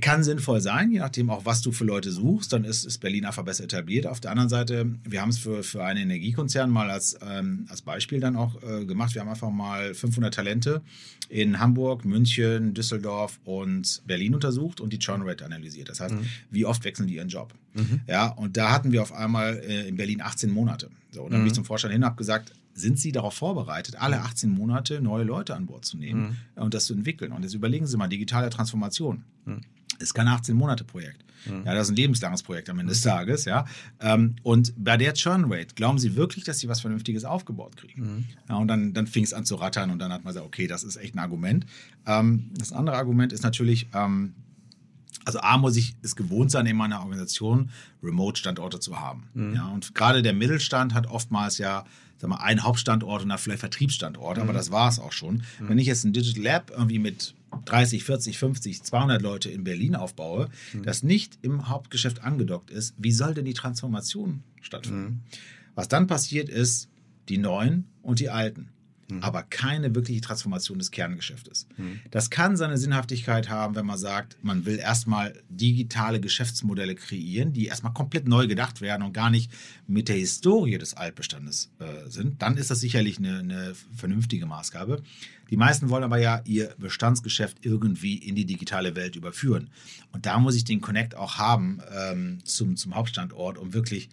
[0.00, 3.24] kann sinnvoll sein, je nachdem auch, was du für Leute suchst, dann ist, ist Berlin
[3.24, 4.06] einfach besser etabliert.
[4.06, 7.82] Auf der anderen Seite, wir haben es für, für einen Energiekonzern mal als, ähm, als
[7.82, 9.14] Beispiel dann auch äh, gemacht.
[9.14, 10.82] Wir haben einfach mal 500 Talente
[11.28, 15.88] in Hamburg, München, Düsseldorf und Berlin untersucht und die Churn Rate analysiert.
[15.88, 16.26] Das heißt, mhm.
[16.50, 17.54] wie oft wechseln die ihren Job?
[17.74, 18.00] Mhm.
[18.06, 20.90] Ja, und da hatten wir auf einmal äh, in Berlin 18 Monate.
[21.10, 21.44] So, und dann mhm.
[21.44, 25.00] bin ich zum Vorstand hin und habe gesagt, sind Sie darauf vorbereitet, alle 18 Monate
[25.00, 26.62] neue Leute an Bord zu nehmen mhm.
[26.62, 27.32] und das zu entwickeln?
[27.32, 29.24] Und jetzt überlegen Sie mal, digitale Transformation.
[29.44, 29.60] Mhm
[30.00, 31.24] ist kein 18-Monate-Projekt.
[31.46, 31.64] Mhm.
[31.64, 33.64] Ja, das ist ein lebenslanges Projekt am Ende des Tages, ja.
[34.00, 38.02] Ähm, und bei der Churn Rate, glauben Sie wirklich, dass Sie was Vernünftiges aufgebaut kriegen?
[38.02, 38.24] Mhm.
[38.48, 40.66] Ja, und dann, dann fing es an zu rattern und dann hat man gesagt, okay,
[40.66, 41.66] das ist echt ein Argument.
[42.06, 44.34] Ähm, das andere Argument ist natürlich, ähm,
[45.24, 47.70] also A muss ich es gewohnt sein, in meiner Organisation
[48.02, 49.28] Remote-Standorte zu haben.
[49.34, 49.54] Mhm.
[49.54, 51.84] Ja, und gerade der Mittelstand hat oftmals ja
[52.20, 54.48] sag mal, einen Hauptstandort und da vielleicht Vertriebsstandorte, mhm.
[54.48, 55.42] aber das war es auch schon.
[55.58, 55.68] Mhm.
[55.68, 59.96] Wenn ich jetzt ein Digital Lab irgendwie mit 30, 40, 50, 200 Leute in Berlin
[59.96, 60.82] aufbaue, mhm.
[60.82, 65.02] das nicht im Hauptgeschäft angedockt ist, wie soll denn die Transformation stattfinden?
[65.02, 65.20] Mhm.
[65.74, 66.88] Was dann passiert ist,
[67.28, 68.68] die Neuen und die Alten
[69.10, 69.22] mhm.
[69.22, 71.66] aber keine wirkliche Transformation des Kerngeschäftes.
[71.76, 72.00] Mhm.
[72.10, 77.66] Das kann seine Sinnhaftigkeit haben, wenn man sagt, man will erstmal digitale Geschäftsmodelle kreieren, die
[77.66, 79.50] erstmal komplett neu gedacht werden und gar nicht
[79.86, 82.42] mit der Historie des Altbestandes äh, sind.
[82.42, 85.02] Dann ist das sicherlich eine, eine vernünftige Maßgabe.
[85.50, 89.70] Die meisten wollen aber ja ihr Bestandsgeschäft irgendwie in die digitale Welt überführen.
[90.12, 94.08] Und da muss ich den Connect auch haben ähm, zum, zum Hauptstandort, um wirklich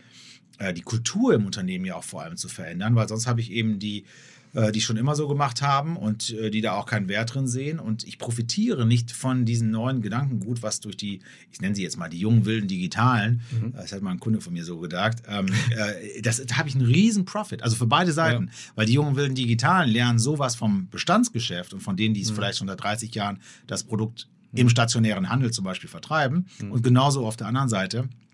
[0.58, 3.52] äh, die Kultur im Unternehmen ja auch vor allem zu verändern, weil sonst habe ich
[3.52, 4.06] eben die
[4.54, 7.48] äh, die schon immer so gemacht haben und äh, die da auch keinen Wert drin
[7.48, 7.80] sehen.
[7.80, 11.98] Und ich profitiere nicht von diesem neuen Gedankengut, was durch die, ich nenne sie jetzt
[11.98, 13.74] mal die jungen wilden Digitalen, mhm.
[13.74, 16.76] das hat mal ein Kunde von mir so gedacht, ähm, äh, das, da habe ich
[16.76, 18.52] einen riesen Profit, also für beide Seiten, ja.
[18.76, 22.36] weil die jungen wilden Digitalen lernen sowas vom Bestandsgeschäft und von denen, die es mhm.
[22.36, 26.48] vielleicht schon seit 30 Jahren das Produkt im stationären Handel zum Beispiel vertreiben.
[26.60, 26.72] Mhm.
[26.72, 28.27] Und genauso auf der anderen Seite äh,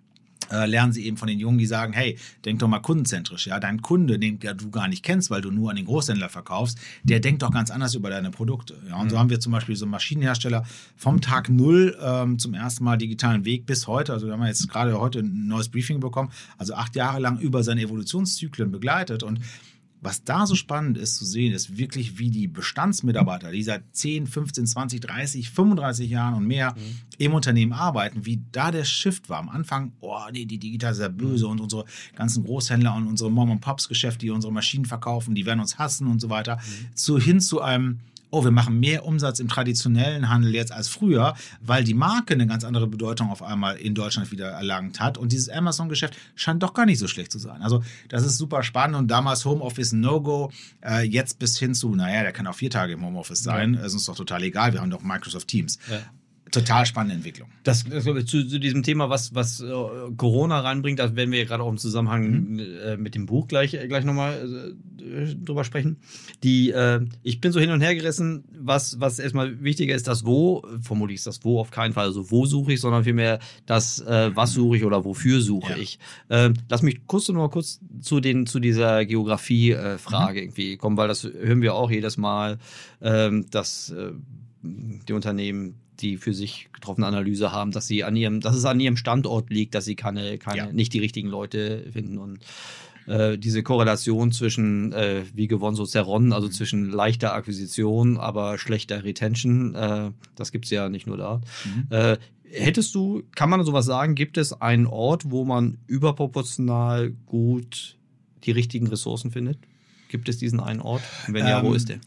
[0.49, 3.81] lernen sie eben von den Jungen, die sagen, hey, denk doch mal kundenzentrisch, ja, dein
[3.81, 7.41] Kunde, den du gar nicht kennst, weil du nur an den Großhändler verkaufst, der denkt
[7.41, 8.75] doch ganz anders über deine Produkte.
[8.89, 9.09] Ja, und mhm.
[9.09, 13.45] so haben wir zum Beispiel so Maschinenhersteller vom Tag null ähm, zum ersten Mal digitalen
[13.45, 16.95] Weg bis heute, also wir haben jetzt gerade heute ein neues Briefing bekommen, also acht
[16.95, 19.39] Jahre lang über seine Evolutionszyklen begleitet und
[20.03, 24.27] was da so spannend ist zu sehen, ist wirklich, wie die Bestandsmitarbeiter, die seit 10,
[24.27, 26.99] 15, 20, 30, 35 Jahren und mehr mhm.
[27.17, 29.39] im Unternehmen arbeiten, wie da der Shift war.
[29.39, 31.85] Am Anfang, oh nee, die Digital ist ja böse und unsere
[32.15, 36.29] ganzen Großhändler und unsere Mom-and-Pops-Geschäfte, die unsere Maschinen verkaufen, die werden uns hassen und so
[36.29, 36.95] weiter, mhm.
[36.95, 37.99] zu hin zu einem
[38.33, 42.47] oh, wir machen mehr Umsatz im traditionellen Handel jetzt als früher, weil die Marke eine
[42.47, 45.19] ganz andere Bedeutung auf einmal in Deutschland wieder erlangt hat.
[45.19, 47.61] Und dieses Amazon-Geschäft scheint doch gar nicht so schlecht zu sein.
[47.61, 52.23] Also das ist super spannend und damals Homeoffice No-Go, äh, jetzt bis hin zu, naja,
[52.23, 53.85] der kann auch vier Tage im Homeoffice sein, ja.
[53.85, 55.77] ist uns doch total egal, wir haben doch Microsoft Teams.
[55.89, 56.01] Ja
[56.53, 57.49] total spannende Entwicklung.
[57.63, 59.65] Das, das zu, zu, diesem Thema, was, was äh,
[60.15, 62.59] Corona reinbringt, da werden wir gerade auch im Zusammenhang mhm.
[62.59, 65.97] äh, mit dem Buch gleich, äh, gleich nochmal äh, drüber sprechen.
[66.43, 70.25] Die, äh, ich bin so hin und her gerissen, was, was erstmal wichtiger ist, das
[70.25, 73.99] Wo, vermutlich ist das Wo auf keinen Fall, also wo suche ich, sondern vielmehr das,
[74.01, 75.77] äh, was suche ich oder wofür suche ja.
[75.77, 75.97] ich.
[76.29, 80.45] Ähm, lass mich kurz noch mal kurz zu, den, zu dieser Geografie-Frage mhm.
[80.45, 82.59] irgendwie kommen, weil das hören wir auch jedes Mal,
[83.01, 83.93] ähm, dass
[84.61, 88.79] die Unternehmen die für sich getroffene Analyse haben, dass sie an ihrem, dass es an
[88.79, 90.71] ihrem Standort liegt, dass sie keine, keine ja.
[90.71, 92.39] nicht die richtigen Leute finden und
[93.05, 99.03] äh, diese Korrelation zwischen, äh, wie gewonnen so Zeron, also zwischen leichter Akquisition, aber schlechter
[99.03, 101.41] Retention, äh, das gibt es ja nicht nur da.
[101.65, 101.87] Mhm.
[101.89, 102.17] Äh,
[102.49, 107.97] hättest du, kann man sowas sagen, gibt es einen Ort, wo man überproportional gut
[108.43, 109.57] die richtigen Ressourcen findet?
[110.09, 111.01] Gibt es diesen einen Ort?
[111.27, 111.99] Und wenn ähm, ja, wo ähm, ist der?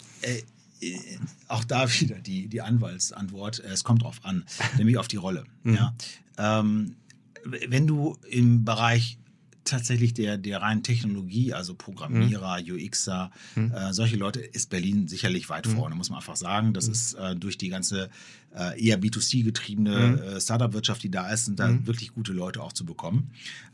[0.94, 1.18] Äh,
[1.48, 4.44] auch da wieder die, die Anwaltsantwort, es kommt drauf an,
[4.78, 5.44] nämlich auf die Rolle.
[5.62, 5.74] Mhm.
[5.74, 5.94] Ja?
[6.38, 6.96] Ähm,
[7.44, 9.18] wenn du im Bereich
[9.66, 12.74] tatsächlich der, der reinen Technologie, also Programmierer, mhm.
[12.74, 13.72] UXer, mhm.
[13.72, 15.72] Äh, solche Leute, ist Berlin sicherlich weit mhm.
[15.72, 16.72] vorne, muss man einfach sagen.
[16.72, 16.92] Das mhm.
[16.92, 18.08] ist äh, durch die ganze
[18.76, 20.18] eher B2C-getriebene mhm.
[20.18, 21.86] äh, Startup-Wirtschaft, die da ist, sind da mhm.
[21.86, 23.30] wirklich gute Leute auch zu bekommen.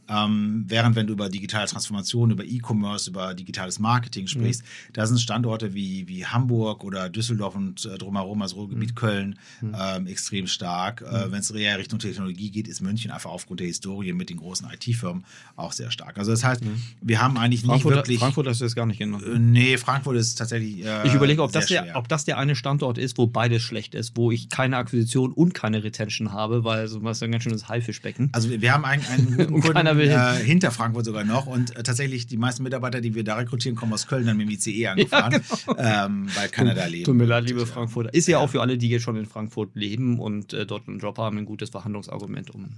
[0.08, 4.92] Ähm, während wenn du über digitale Transformation, über E-Commerce, über digitales Marketing sprichst, mhm.
[4.94, 8.94] da sind Standorte wie, wie Hamburg oder Düsseldorf und äh, drumherum, also Ruhrgebiet mhm.
[8.94, 9.76] Köln, mhm.
[9.78, 11.02] ähm, extrem stark.
[11.02, 11.32] Äh, mhm.
[11.32, 14.68] wenn es eher Richtung Technologie geht, ist München einfach aufgrund der Historie mit den großen
[14.70, 15.24] IT-Firmen
[15.56, 16.18] auch sehr stark.
[16.18, 16.82] Also das heißt, mhm.
[17.00, 18.18] wir haben eigentlich nicht wirklich...
[18.18, 19.24] Frankfurt hast du jetzt gar nicht genannt.
[19.24, 22.56] Äh, nee, Frankfurt ist tatsächlich äh, Ich überlege, ob das, der, ob das der eine
[22.56, 26.88] Standort ist, wo beides schlecht ist, wo ich keine Akquisition und keine Retention habe, weil
[26.88, 28.30] so was ist ein ganz schönes Haifischbecken.
[28.32, 31.46] Also wir haben einen, einen guten Kunden äh, hinter Frankfurt sogar noch.
[31.46, 34.48] Und äh, tatsächlich die meisten Mitarbeiter, die wir da rekrutieren, kommen aus Köln, dann mit
[34.48, 35.78] dem ICE angefahren, ja, genau.
[35.78, 37.06] ähm, weil keiner da lebt.
[37.06, 38.12] Tut mir leid, liebe Frankfurter.
[38.14, 40.88] Ist ja, ja, auch für alle, die jetzt schon in Frankfurt leben und äh, dort
[40.88, 42.70] einen Job haben, ein gutes Verhandlungsargument, um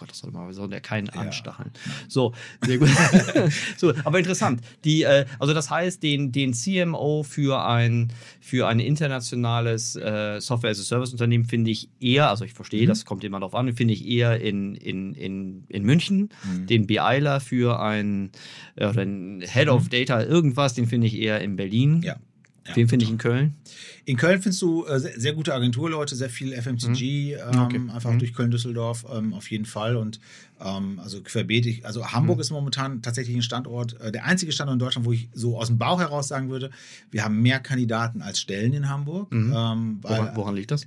[0.00, 1.12] Gott, das soll mal, wir sollen ja keinen ja.
[1.12, 1.70] anstacheln.
[2.08, 2.32] So,
[2.64, 2.88] sehr gut.
[3.76, 4.62] so, aber interessant.
[4.84, 8.10] Die, äh, also das heißt, den, den CMO für ein,
[8.40, 12.88] für ein internationales äh, Software-as-a-Service-Unternehmen finde ich eher, also ich verstehe, mhm.
[12.88, 16.30] das kommt immer darauf an, finde ich eher in, in, in, in München.
[16.44, 16.66] Mhm.
[16.66, 18.30] Den BIler für ein,
[18.76, 19.90] äh, ein Head of mhm.
[19.90, 22.00] Data irgendwas, den finde ich eher in Berlin.
[22.02, 22.16] Ja.
[22.68, 22.76] Ja.
[22.76, 23.54] Wen finde ich in Köln?
[24.04, 27.54] In Köln findest du äh, sehr, sehr, gute Agenturleute, sehr viel FMCG, mhm.
[27.54, 27.80] ähm, okay.
[27.94, 28.18] einfach mhm.
[28.18, 29.96] durch Köln-Düsseldorf ähm, auf jeden Fall.
[29.96, 30.20] Und
[30.60, 32.40] ähm, also querbeet, also Hamburg mhm.
[32.42, 35.68] ist momentan tatsächlich ein Standort, äh, der einzige Standort in Deutschland, wo ich so aus
[35.68, 36.70] dem Bauch heraus sagen würde,
[37.10, 39.32] wir haben mehr Kandidaten als Stellen in Hamburg.
[39.32, 39.54] Mhm.
[39.56, 40.86] Ähm, weil, woran, woran, liegt das?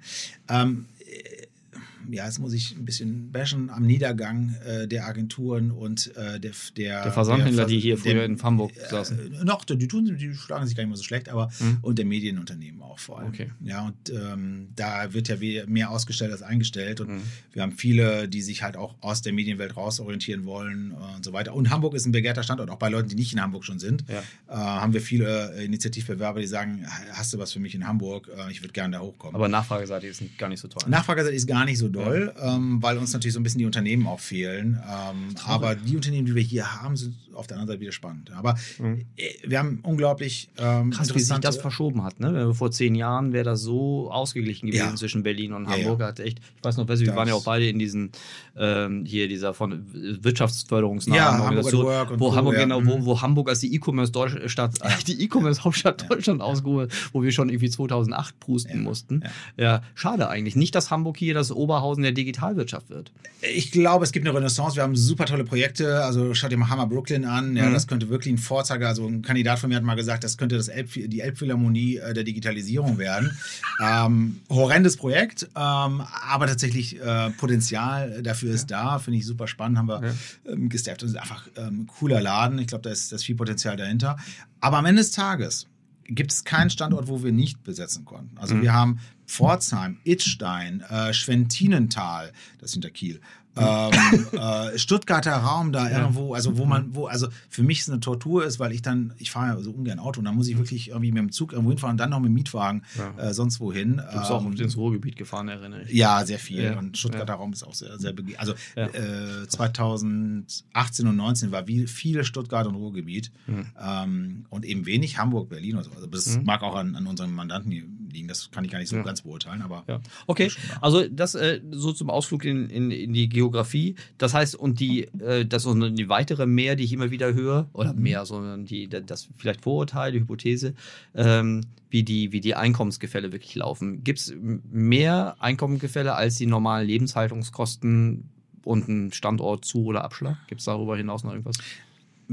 [2.10, 6.52] Ja, jetzt muss ich ein bisschen bashen, am Niedergang äh, der Agenturen und äh, der,
[6.78, 9.34] der, der Versandhändler, der, die hier früher in Hamburg äh, saßen.
[9.34, 11.78] Äh, noch, die tun, die schlagen sich gar nicht mehr so schlecht, aber mhm.
[11.82, 13.30] und der Medienunternehmen auch vor allem.
[13.30, 13.50] Okay.
[13.62, 15.38] Ja, und ähm, da wird ja
[15.68, 17.22] mehr ausgestellt als eingestellt und mhm.
[17.52, 21.34] wir haben viele, die sich halt auch aus der Medienwelt rausorientieren wollen äh, und so
[21.34, 21.54] weiter.
[21.54, 24.04] Und Hamburg ist ein begehrter Standort, auch bei Leuten, die nicht in Hamburg schon sind.
[24.08, 24.20] Ja.
[24.48, 28.30] Äh, haben wir viele Initiativbewerber, die sagen, hast du was für mich in Hamburg?
[28.50, 29.36] ich würde gerne da hochkommen.
[29.36, 30.90] Aber Nachfrageseite ist gar nicht so toll.
[30.90, 32.56] Nachfrageseite ist gar nicht so doll, ja.
[32.56, 34.82] ähm, weil uns natürlich so ein bisschen die Unternehmen auch fehlen.
[34.84, 38.32] Ähm, aber die Unternehmen, die wir hier haben, sind auf der anderen Seite wieder spannend.
[38.32, 39.06] Aber mhm.
[39.46, 42.20] wir haben unglaublich ähm, Krass, wie sich das verschoben hat.
[42.20, 42.54] Ne?
[42.54, 44.96] Vor zehn Jahren wäre das so ausgeglichen gewesen ja.
[44.96, 46.00] zwischen Berlin und Hamburg.
[46.00, 46.08] Ja.
[46.08, 48.12] Hat echt, ich weiß noch, wir das waren ja auch beide in diesen
[48.58, 52.88] ähm, hier dieser von Wirtschaftsförderungsnamen ja, Organisation, Hamburg wo Hamburg genau, mhm.
[52.88, 58.40] wo, wo Hamburg als die E-Commerce-Stadt, die E-Commerce-Hauptstadt Deutschland ausgehoben, wo wir schon irgendwie 2008
[58.40, 59.24] pusten mussten.
[59.58, 59.82] Ja.
[59.96, 60.56] schade eigentlich.
[60.56, 61.52] Nicht, dass Hamburg hier das
[61.84, 63.12] Oberhausen der Digitalwirtschaft wird.
[63.42, 64.76] Ich glaube, es gibt eine Renaissance.
[64.76, 66.04] Wir haben super tolle Projekte.
[66.04, 67.56] Also schaut dir mal Hammer Brooklyn an.
[67.58, 67.74] Ja, Mhm.
[67.74, 68.88] Das könnte wirklich ein Vorzeiger.
[68.88, 72.14] Also ein Kandidat von mir hat mal gesagt, das könnte das Elb, die Elbphilharmonie äh,
[72.14, 73.38] der Digitalisierung werden.
[73.84, 79.00] ähm, horrendes Projekt, ähm, aber tatsächlich äh, Potenzial dafür ist da.
[79.00, 79.78] Finde ich super spannend.
[79.78, 80.16] Haben wir
[80.48, 81.02] ähm, gestafft.
[81.02, 82.60] Das ist einfach ähm, ein cooler Laden.
[82.60, 84.18] Ich glaube, da ist, da ist viel Potenzial dahinter.
[84.62, 85.68] Aber am Ende des Tages
[86.06, 88.38] gibt es keinen Standort, wo wir nicht besetzen konnten.
[88.38, 88.62] Also Mhm.
[88.62, 93.20] wir haben Pforzheim, Itzstein, äh, Schwentinental, das hinter Kiel,
[93.56, 93.94] ähm,
[94.34, 98.46] äh, Stuttgarter Raum da irgendwo, also wo man, wo, also für mich es eine Tortur
[98.46, 100.90] ist, weil ich dann, ich fahre ja so ungern Auto und dann muss ich wirklich
[100.90, 103.30] irgendwie mit dem Zug irgendwo hinfahren und dann noch mit dem Mietwagen Ja.
[103.30, 103.98] äh, sonst wohin.
[103.98, 105.92] Du bist auch Ähm, ins Ruhrgebiet gefahren, erinnere ich.
[105.92, 106.64] ja, sehr viel.
[106.64, 108.40] Ja, Und Stuttgarter Raum ist auch sehr, sehr begehrt.
[108.40, 108.88] Also Ja.
[108.88, 113.66] äh, 2018 und 19 war wie, viel Stuttgart und Ruhrgebiet Mhm.
[113.82, 115.92] ähm, und eben wenig Hamburg, Berlin oder so.
[115.92, 116.44] Also das Mhm.
[116.46, 118.28] mag auch an, an unseren Mandanten liegen.
[118.28, 119.04] Das kann ich gar nicht so Ja.
[119.04, 120.00] ganz beurteilen, aber Ja.
[120.28, 123.96] Okay, also das äh, so zum Ausflug in, in, in die Geografie.
[124.18, 127.68] Das heißt, und die, äh, das ist die weitere mehr, die ich immer wieder höre,
[127.74, 130.74] oder mehr, sondern die, das vielleicht Vorurteil, die Hypothese,
[131.16, 134.04] ähm, wie, die, wie die Einkommensgefälle wirklich laufen.
[134.04, 134.34] Gibt es
[134.72, 138.30] mehr Einkommensgefälle als die normalen Lebenshaltungskosten
[138.64, 140.38] und ein Standort zu oder Abschlag?
[140.48, 141.58] Gibt es darüber hinaus noch irgendwas?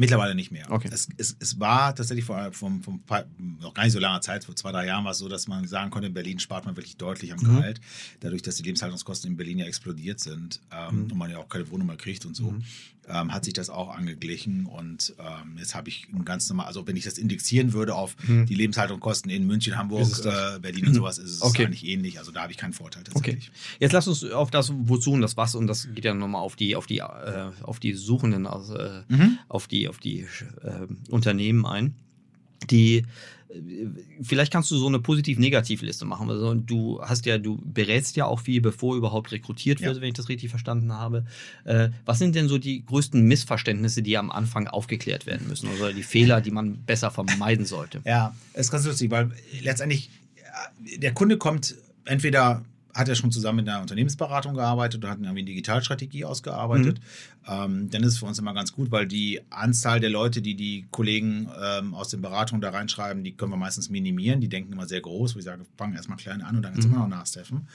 [0.01, 0.65] Mittlerweile nicht mehr.
[0.71, 0.89] Okay.
[0.91, 3.03] Es, es, es war tatsächlich vor, vom, vom,
[3.61, 5.67] noch gar nicht so langer Zeit, vor zwei, drei Jahren war es so, dass man
[5.69, 7.57] sagen konnte, in Berlin spart man wirklich deutlich am Mhm.
[7.57, 7.81] Gehalt.
[8.21, 11.13] Dadurch, dass die Lebenshaltungskosten in Berlin ja explodiert sind ähm, Mhm.
[11.13, 12.63] und man ja auch keine Wohnung mehr kriegt und so, Mhm.
[13.09, 14.67] Ähm, hat sich das auch angeglichen.
[14.67, 18.17] Und ähm, jetzt habe ich ein ganz normal, also wenn ich das indexieren würde auf
[18.29, 18.47] Mhm.
[18.47, 21.67] die Lebenshaltungskosten in München, Hamburg, äh, Berlin und sowas, ist es Okay.
[21.67, 22.19] eigentlich ähnlich.
[22.19, 23.33] Also da habe ich keinen Vorteil Okay.
[23.33, 23.51] tatsächlich.
[23.81, 26.57] Jetzt lass uns auf das Wozu und das Was und das geht ja nochmal auf
[26.57, 29.39] die, auf die, äh, auf die Suchenden, also, äh, Mhm.
[29.49, 30.21] auf die, auf die
[30.63, 31.95] äh, Unternehmen ein.
[32.71, 33.07] Die
[34.23, 36.31] vielleicht kannst du so eine positiv-negativ-Liste machen.
[36.31, 40.01] Also du hast ja, du berätst ja auch viel, bevor überhaupt rekrutiert wird, Ja.
[40.03, 41.25] wenn ich das richtig verstanden habe.
[41.65, 45.93] Äh, was sind denn so die größten Missverständnisse, die am Anfang aufgeklärt werden müssen oder
[45.93, 48.01] die Fehler, die man besser vermeiden sollte?
[48.05, 49.31] Ja, es ist ganz lustig, weil
[49.63, 55.11] letztendlich ja, der Kunde kommt entweder hat er schon zusammen mit einer Unternehmensberatung gearbeitet oder
[55.11, 57.01] hat irgendwie eine Digitalstrategie ausgearbeitet.
[57.49, 60.55] Ähm, dann ist es für uns immer ganz gut, weil die Anzahl der Leute, die
[60.55, 64.41] die Kollegen ähm, aus den Beratungen da reinschreiben, die können wir meistens minimieren.
[64.41, 66.85] Die denken immer sehr groß, wo ich sage, fangen erstmal klein an und dann kannst
[66.85, 66.95] du Mhm.
[66.97, 67.69] immer noch nachsteffen.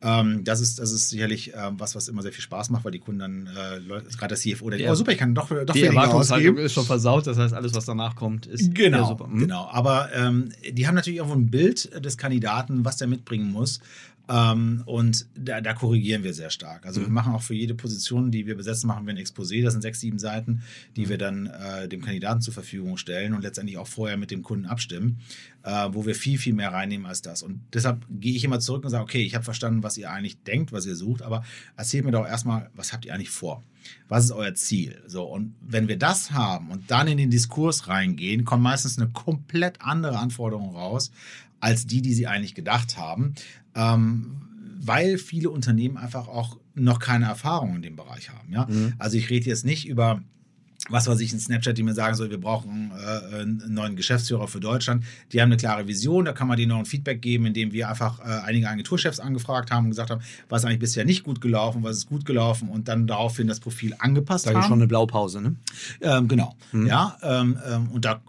[0.00, 2.92] Ähm, das, ist, das ist sicherlich ähm, was, was immer sehr viel Spaß macht, weil
[2.92, 3.80] die Kunden dann, äh,
[4.16, 4.92] gerade der CFO, der Ja.
[4.92, 7.84] oh super, ich kann doch, doch die Erwartungshaltung ist schon versaut, das heißt, alles, was
[7.84, 9.26] danach kommt, ist Genau, super.
[9.26, 9.40] Mhm.
[9.40, 9.66] genau.
[9.72, 13.80] Aber ähm, die haben natürlich irgendwo ein Bild des Kandidaten, was der mitbringen muss.
[14.30, 16.84] Ähm, und da, da korrigieren wir sehr stark.
[16.84, 17.14] Also wir Mhm.
[17.14, 19.62] machen auch für jede Position, die wir besetzen, machen wir ein Exposé.
[19.62, 20.62] Das sind sechs, sieben Seiten,
[20.96, 24.42] die wir dann äh, dem Kandidaten zur Verfügung stellen und letztendlich auch vorher mit dem
[24.42, 25.20] Kunden abstimmen,
[25.62, 27.42] äh, wo wir viel, viel mehr reinnehmen als das.
[27.42, 30.42] Und deshalb gehe ich immer zurück und sage, okay, ich habe verstanden, was ihr eigentlich
[30.42, 31.42] denkt, was ihr sucht, aber
[31.76, 33.64] erzählt mir doch erstmal, was habt ihr eigentlich vor?
[34.08, 35.02] Was ist euer Ziel?
[35.06, 39.08] So, und wenn wir das haben und dann in den Diskurs reingehen, kommt meistens eine
[39.08, 41.10] komplett andere Anforderung raus,
[41.60, 43.34] als die, die sie eigentlich gedacht haben,
[43.78, 44.34] ähm,
[44.80, 48.52] weil viele Unternehmen einfach auch noch keine Erfahrung in dem Bereich haben.
[48.52, 48.66] Ja?
[48.68, 48.94] Mhm.
[48.98, 50.20] Also ich rede jetzt nicht über
[50.90, 54.48] was weiß ich, in Snapchat, die mir sagen soll, wir brauchen äh, einen neuen Geschäftsführer
[54.48, 55.04] für Deutschland.
[55.32, 57.88] Die haben eine klare Vision, da kann man denen noch ein Feedback geben, indem wir
[57.88, 61.40] einfach äh, einige Agenturchefs angefragt haben und gesagt haben, was ist eigentlich bisher nicht gut
[61.40, 64.62] gelaufen, was ist gut gelaufen und dann daraufhin das Profil angepasst Da haben.
[64.62, 65.56] schon eine Blaupause, ne?
[66.00, 66.56] Ähm, genau.
[66.72, 66.86] Mhm.
[66.86, 68.22] Ja, ähm, ähm, und da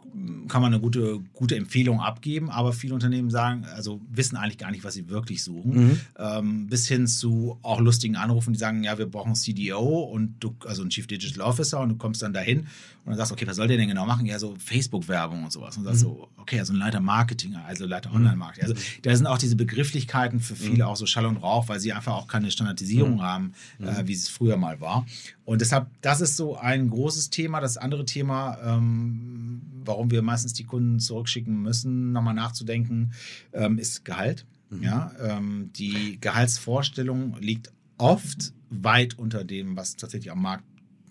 [0.47, 4.71] kann man eine gute, gute Empfehlung abgeben, aber viele Unternehmen sagen, also wissen eigentlich gar
[4.71, 5.87] nicht, was sie wirklich suchen.
[5.89, 5.99] Mhm.
[6.17, 10.35] Ähm, bis hin zu auch lustigen Anrufen, die sagen, ja, wir brauchen einen CDO und
[10.39, 12.67] du, also einen Chief Digital Officer und du kommst dann dahin und
[13.05, 14.25] dann sagst, okay, was soll der denn genau machen?
[14.25, 15.77] Ja, so Facebook-Werbung und sowas.
[15.77, 16.07] Und sagst Mhm.
[16.07, 18.69] so, okay, also ein Leiter Marketing, also Leiter Online-Marketing.
[18.69, 20.89] Also da sind auch diese Begrifflichkeiten für viele Mhm.
[20.89, 24.27] auch so Schall und Rauch, weil sie einfach auch keine Standardisierung haben, äh, wie es
[24.29, 25.05] früher mal war.
[25.49, 27.59] Und deshalb, das ist so ein großes Thema.
[27.59, 33.13] Das andere Thema, ähm, warum wir meistens die Kunden zurückschicken müssen, nochmal nachzudenken,
[33.51, 34.45] ähm, ist Gehalt.
[34.79, 40.65] Ja, ähm, die Gehaltsvorstellung liegt oft weit unter dem, was tatsächlich am Markt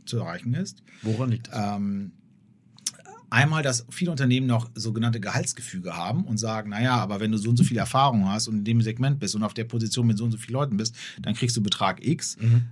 [0.05, 0.85] zu erreichen ist.
[1.03, 1.77] Woran liegt das?
[1.77, 2.13] Ähm,
[3.31, 7.51] einmal, dass viele Unternehmen noch sogenannte Gehaltsgefüge haben und sagen, naja, aber wenn du so
[7.51, 10.17] und so viel Erfahrung hast und in dem Segment bist und auf der Position mit
[10.17, 12.69] so und so vielen Leuten bist, dann kriegst du Betrag X Mhm.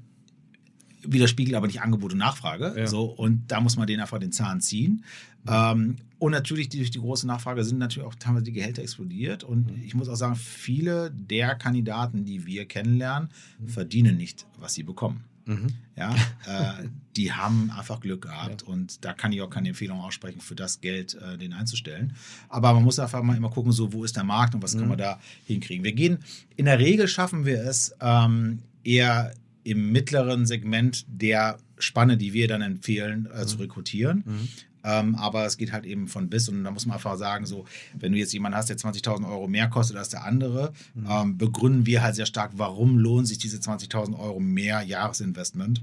[1.09, 2.75] Widerspiegelt aber nicht Angebot und Nachfrage.
[2.77, 2.87] Ja.
[2.87, 5.05] So, und da muss man den einfach den Zahn ziehen.
[5.49, 9.45] Ähm, und natürlich durch die große Nachfrage sind natürlich auch teilweise die Gehälter explodiert.
[9.45, 9.83] Und Mhm.
[9.85, 13.29] ich muss auch sagen, viele der Kandidaten, die wir kennenlernen,
[13.67, 15.25] verdienen nicht, was sie bekommen.
[15.49, 15.69] Mhm.
[15.97, 16.13] Ja,
[16.47, 20.57] äh, die haben einfach Glück gehabt und da kann ich auch keine Empfehlung aussprechen, für
[20.57, 22.15] das Geld äh, den einzustellen.
[22.49, 24.89] Aber man muss einfach mal immer gucken, so wo ist der Markt und was können
[24.91, 25.85] wir da hinkriegen.
[25.85, 26.19] Wir gehen,
[26.57, 29.33] in der Regel schaffen wir es ähm, eher
[29.67, 34.23] im mittleren Segment der Spanne, die wir dann empfehlen, äh, zu rekrutieren.
[34.25, 34.49] Mhm.
[34.85, 37.65] Ähm, aber es geht halt eben von bis und da muss man einfach sagen, so,
[37.99, 41.07] wenn du jetzt jemanden hast, der 20.000 Euro mehr kostet als der andere, Mhm.
[41.11, 45.83] ähm, begründen wir halt sehr stark, warum lohnt sich diese 20.000 Euro mehr Jahresinvestment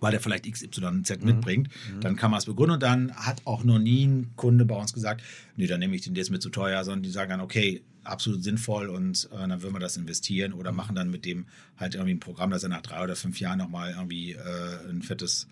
[0.00, 1.24] weil der vielleicht XYZ Mhm.
[1.24, 1.68] mitbringt,
[2.00, 4.92] dann kann man es begründen und dann hat auch noch nie ein Kunde bei uns
[4.92, 5.22] gesagt,
[5.56, 7.80] nee, dann nehme ich den, der ist mir zu teuer, sondern die sagen dann, okay,
[8.04, 10.76] absolut sinnvoll und äh, dann würden wir das investieren oder Mhm.
[10.76, 13.58] machen dann mit dem halt irgendwie ein Programm, dass er nach drei oder fünf Jahren
[13.58, 15.46] nochmal irgendwie äh, ein fettes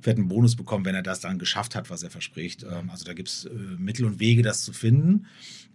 [0.00, 2.64] fetten Bonus bekommt, wenn er das dann geschafft hat, was er verspricht.
[2.64, 5.26] Ähm, also da gibt es äh, Mittel und Wege, das zu finden.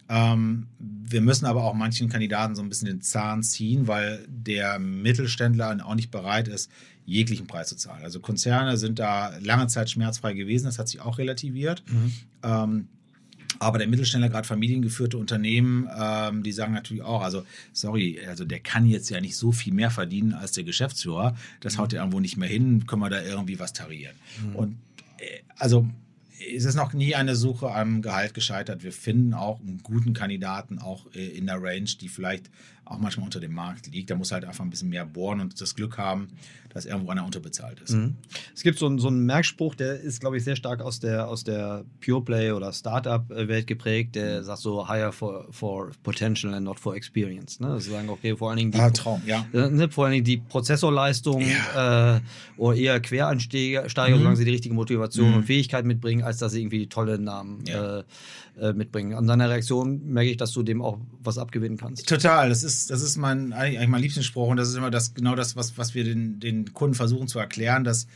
[0.08, 4.78] Ähm, wir müssen aber auch manchen Kandidaten so ein bisschen den Zahn ziehen, weil der
[4.78, 6.70] Mittelständler auch nicht bereit ist,
[7.04, 8.04] jeglichen Preis zu zahlen.
[8.04, 11.82] Also Konzerne sind da lange Zeit schmerzfrei gewesen, das hat sich auch relativiert.
[12.42, 12.88] Ähm,
[13.62, 18.58] aber der Mittelständler, gerade familiengeführte Unternehmen, ähm, die sagen natürlich auch, also sorry, also der
[18.58, 21.36] kann jetzt ja nicht so viel mehr verdienen als der Geschäftsführer.
[21.60, 24.16] Das haut ja irgendwo nicht mehr hin, können wir da irgendwie was tarieren.
[24.54, 24.78] Und
[25.18, 25.86] äh, also
[26.54, 28.82] es ist noch nie eine Suche am Gehalt gescheitert.
[28.82, 32.50] Wir finden auch einen guten Kandidaten auch äh, in der Range, die vielleicht
[32.84, 34.10] auch manchmal unter dem Markt liegt.
[34.10, 36.28] Da muss halt einfach ein bisschen mehr bohren und das Glück haben,
[36.70, 37.92] dass irgendwo einer unterbezahlt ist.
[37.92, 38.16] Mhm.
[38.54, 41.28] Es gibt so einen, so einen Merkspruch, der ist, glaube ich, sehr stark aus der,
[41.28, 46.64] aus der Pure Play oder Startup-Welt geprägt, der sagt so, hire for, for potential and
[46.64, 47.60] not for experience.
[47.60, 47.68] Ne?
[47.68, 49.46] Das sagen, okay, vor allen Dingen die, Ah, Traum, ja.
[49.52, 52.20] äh, ne, vor allen Dingen die Prozessorleistung äh,
[52.56, 55.36] oder eher Quereinsteiger, Steiger, solange sie die richtige Motivation Mhm.
[55.36, 57.98] und Fähigkeit mitbringen, als dass sie irgendwie tolle Namen Ja.
[57.98, 58.04] äh,
[58.60, 59.14] äh, mitbringen.
[59.14, 62.06] An deiner Reaktion merke ich, dass du dem auch was abgewinnen kannst.
[62.06, 65.34] Total, das ist, das ist mein, eigentlich mein Lieblingsspruch und das ist immer das, genau
[65.34, 68.06] das, was, was wir den, den Kunden versuchen zu erklären, dass,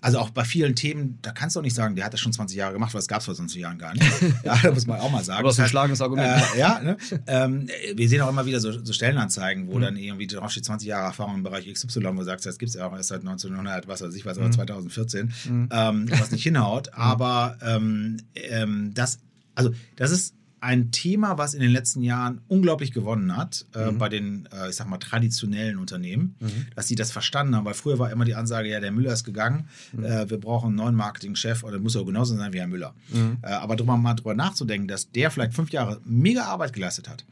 [0.00, 2.32] also auch bei vielen Themen, da kannst du auch nicht sagen, der hat das schon
[2.32, 4.04] 20 Jahre gemacht, weil das gab es vor 20 Jahren gar nicht.
[4.44, 5.38] ja, da muss man auch mal sagen.
[5.38, 6.42] Aber das ist ein schlagendes Argument.
[6.54, 6.98] Äh, ja, ne?
[7.26, 9.68] ähm, wir sehen auch immer wieder so, so Stellenanzeigen, Mhm.
[9.68, 12.58] wo dann irgendwie drauf steht 20 Jahre Erfahrung im Bereich XY, wo du sagst, das
[12.58, 14.42] gibt es ja auch erst seit 1900, was weiß ich was, Mhm.
[14.44, 15.32] aber 2014,
[15.70, 16.92] ähm, was nicht hinhaut.
[16.94, 19.20] Aber ähm, ähm, das,
[19.54, 20.34] also das ist
[20.64, 23.98] ein Thema, was in den letzten Jahren unglaublich gewonnen hat äh, Mhm.
[23.98, 26.36] bei den, äh, ich sag mal, traditionellen Unternehmen,
[26.74, 29.24] dass sie das verstanden haben, weil früher war immer die Ansage, ja, der Müller ist
[29.24, 30.04] gegangen, Mhm.
[30.04, 32.94] äh, wir brauchen einen neuen Marketingchef oder muss auch genauso sein wie Herr Müller.
[33.12, 33.38] Mhm.
[33.42, 37.24] Äh, aber drüber mal drüber nachzudenken, dass der vielleicht fünf Jahre mega Arbeit geleistet hat,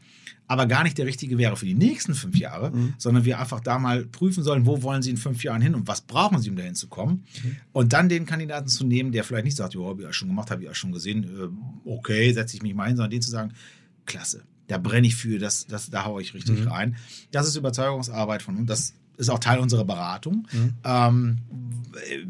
[0.53, 2.93] aber gar nicht der richtige wäre für die nächsten fünf Jahre, Mhm.
[2.97, 5.87] sondern wir einfach da mal prüfen sollen, wo wollen sie in fünf Jahren hin und
[5.87, 7.23] was brauchen sie, um dahin zu kommen.
[7.43, 7.55] Mhm.
[7.73, 10.29] Und dann den Kandidaten zu nehmen, der vielleicht nicht sagt, ja, habe ich ja schon
[10.29, 13.21] gemacht, habe ich ja schon gesehen, äh, okay, setze ich mich mal hin, sondern den
[13.21, 13.51] zu sagen,
[14.05, 16.67] klasse, da brenne ich für, das, das, da haue ich richtig Mhm.
[16.67, 16.95] rein.
[17.31, 20.47] Das ist Überzeugungsarbeit von uns, das ist auch Teil unserer Beratung.
[20.51, 20.73] Mhm.
[20.83, 21.37] Ähm,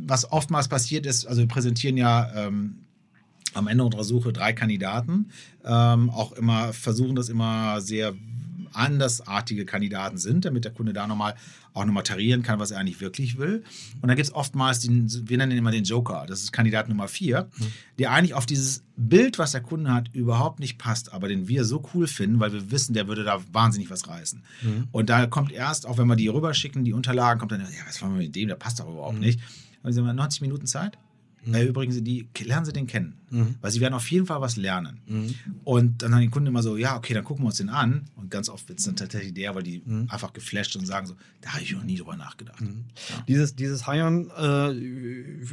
[0.05, 2.75] was oftmals passiert ist, also wir präsentieren ja ähm,
[3.53, 5.27] am Ende unserer Suche drei Kandidaten,
[5.65, 8.13] ähm, auch immer versuchen das immer sehr
[8.73, 11.35] andersartige Kandidaten sind, damit der Kunde da nochmal
[11.73, 13.63] auch nochmal tarieren kann, was er eigentlich wirklich will.
[14.01, 16.87] Und dann gibt es oftmals den, wir nennen ihn immer den Joker, das ist Kandidat
[16.87, 17.49] Nummer vier,
[17.97, 21.65] der eigentlich auf dieses Bild, was der Kunde hat, überhaupt nicht passt, aber den wir
[21.65, 24.43] so cool finden, weil wir wissen, der würde da wahnsinnig was reißen.
[24.91, 28.01] Und da kommt erst, auch wenn wir die rüberschicken, die Unterlagen, kommt dann, ja, was
[28.01, 29.39] wollen wir mit dem, der passt doch überhaupt nicht.
[29.81, 30.97] Und wir sagen, 90 Minuten Zeit?
[31.51, 33.15] Äh, Übrigens, die, lernen Sie den kennen.
[33.61, 34.99] Weil Sie werden auf jeden Fall was lernen.
[35.63, 38.05] Und dann haben die Kunden immer so, ja, okay, dann gucken wir uns den an.
[38.15, 41.15] Und ganz oft wird es dann tatsächlich der, weil die einfach geflasht und sagen so,
[41.41, 42.61] da habe ich noch nie drüber nachgedacht.
[42.61, 43.23] Ja.
[43.27, 45.45] Dieses, dieses Hiren äh,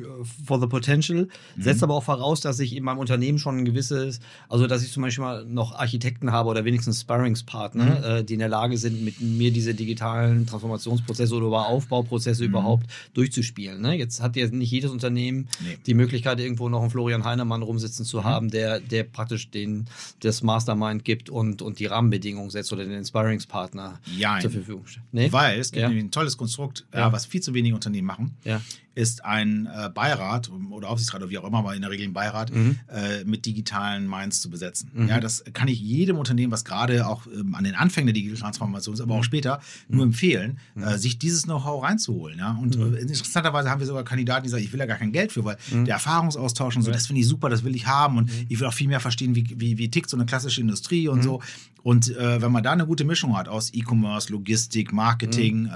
[0.47, 4.21] for the Potential setzt aber auch voraus, dass ich in meinem Unternehmen schon ein gewisses,
[4.49, 8.39] also dass ich zum Beispiel mal noch Architekten habe oder wenigstens Sparringspartner, äh, die in
[8.41, 13.81] der Lage sind, mit mir diese digitalen Transformationsprozesse oder über Aufbauprozesse überhaupt durchzuspielen.
[13.81, 13.95] Ne?
[13.97, 15.79] Jetzt hat ja nicht jedes Unternehmen Nee.
[15.87, 19.87] die Möglichkeit, irgendwo noch einen Florian Heinemann rumsitzen zu haben, der, der praktisch den,
[20.21, 24.01] das Mastermind gibt und, und die Rahmenbedingungen setzt oder den Inspiringspartner
[24.41, 25.07] zur Verfügung stellt.
[25.13, 25.33] Nee?
[25.33, 25.89] Weil es gibt Ja.
[25.89, 27.01] nämlich ein tolles Konstrukt, Ja.
[27.01, 27.13] ja.
[27.13, 28.61] was viel zu wenige Unternehmen machen, Ja.
[28.95, 32.13] Ist ein äh, Beirat oder Aufsichtsrat oder wie auch immer, aber in der Regel ein
[32.13, 32.79] Beirat Mhm.
[32.89, 34.91] äh, mit digitalen Minds zu besetzen.
[35.09, 38.41] Ja, das kann ich jedem Unternehmen, was gerade auch ähm, an den Anfängen der digitalen
[38.41, 39.21] Transformation ist, aber Mhm.
[39.21, 42.39] auch später, nur empfehlen, äh, sich dieses Know-how reinzuholen.
[42.39, 42.59] Ja?
[42.61, 42.95] Und Mhm.
[42.95, 45.45] äh, interessanterweise haben wir sogar Kandidaten, die sagen, ich will ja gar kein Geld für,
[45.45, 45.85] weil Mhm.
[45.85, 48.67] der Erfahrungsaustausch und so, das finde ich super, das will ich haben und ich will
[48.67, 51.13] auch viel mehr verstehen, wie, wie, wie tickt so eine klassische Industrie Mhm.
[51.15, 51.41] und so.
[51.83, 55.71] Und äh, wenn man da eine gute Mischung hat aus E-Commerce, Logistik, Marketing, Mhm.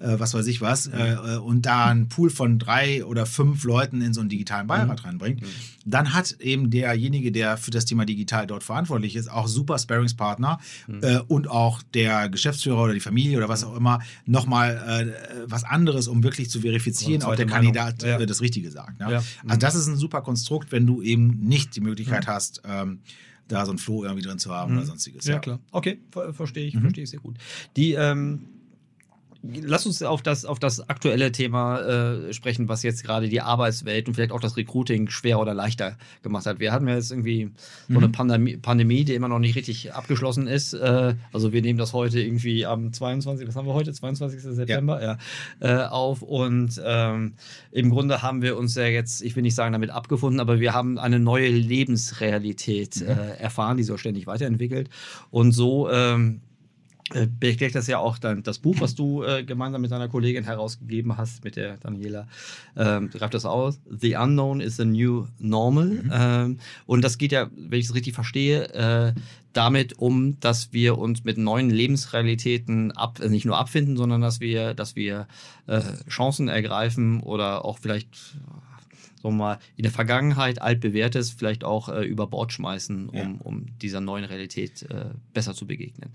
[0.00, 3.64] äh, äh, was weiß ich was, äh, und da einen Pool von drei oder fünf
[3.64, 4.68] Leuten in so einen digitalen Mhm.
[4.68, 5.42] Beirat reinbringt,
[5.86, 10.58] dann hat eben derjenige, der für das Thema digital dort verantwortlich ist, auch super Sparringspartner
[10.86, 11.00] Mhm.
[11.02, 15.64] äh, und auch der Geschäftsführer oder die Familie oder was auch immer nochmal äh, was
[15.64, 17.72] anderes, um wirklich zu verifizieren, ob der Meinung.
[17.72, 18.24] Kandidat Ja.
[18.24, 19.00] das Richtige sagt.
[19.00, 19.10] Ne?
[19.12, 19.22] Ja.
[19.46, 23.00] Also das ist ein super Konstrukt, wenn du eben nicht die Möglichkeit hast, ähm,
[23.48, 25.26] da so ein Floh irgendwie drin zu haben oder sonstiges.
[25.26, 25.58] Ja, klar.
[25.70, 26.68] Okay, ver verstehe Mhm.
[26.76, 27.36] ich, verstehe ich sehr gut.
[27.76, 28.44] Die, ähm,
[29.42, 34.08] lass uns auf das, auf das aktuelle Thema äh, sprechen, was jetzt gerade die Arbeitswelt
[34.08, 36.58] und vielleicht auch das Recruiting schwerer oder leichter gemacht hat.
[36.58, 37.50] Wir hatten ja jetzt irgendwie
[37.88, 38.12] so eine Mhm.
[38.12, 40.72] Pandemie, Pandemie, die immer noch nicht richtig abgeschlossen ist.
[40.72, 43.46] Äh, also wir nehmen das heute irgendwie am 22.
[43.46, 43.92] Was haben wir heute?
[43.92, 44.40] 22.
[44.42, 45.18] September ja.
[45.60, 46.22] äh, auf.
[46.22, 47.34] Und ähm,
[47.70, 50.74] im Grunde haben wir uns ja jetzt, ich will nicht sagen damit abgefunden, aber wir
[50.74, 54.90] haben eine neue Lebensrealität äh, erfahren, die so ständig weiterentwickelt.
[55.30, 56.40] Und so ähm,
[57.14, 60.44] äh, beklärt das ja auch dann das Buch, was du äh, gemeinsam mit deiner Kollegin
[60.44, 62.28] herausgegeben hast, mit der Daniela.
[62.76, 63.80] Ähm, greift das aus.
[63.88, 66.02] The Unknown is the New Normal.
[66.12, 69.14] Ähm, und das geht ja, wenn ich es richtig verstehe, äh,
[69.52, 74.40] damit um, dass wir uns mit neuen Lebensrealitäten ab, äh, nicht nur abfinden, sondern dass
[74.40, 75.26] wir, dass wir
[75.66, 78.36] äh, Chancen ergreifen oder auch vielleicht
[79.22, 83.28] sagen wir mal, in der Vergangenheit altbewährtes vielleicht auch äh, über Bord schmeißen, um, Ja.
[83.40, 86.10] um dieser neuen Realität äh, besser zu begegnen.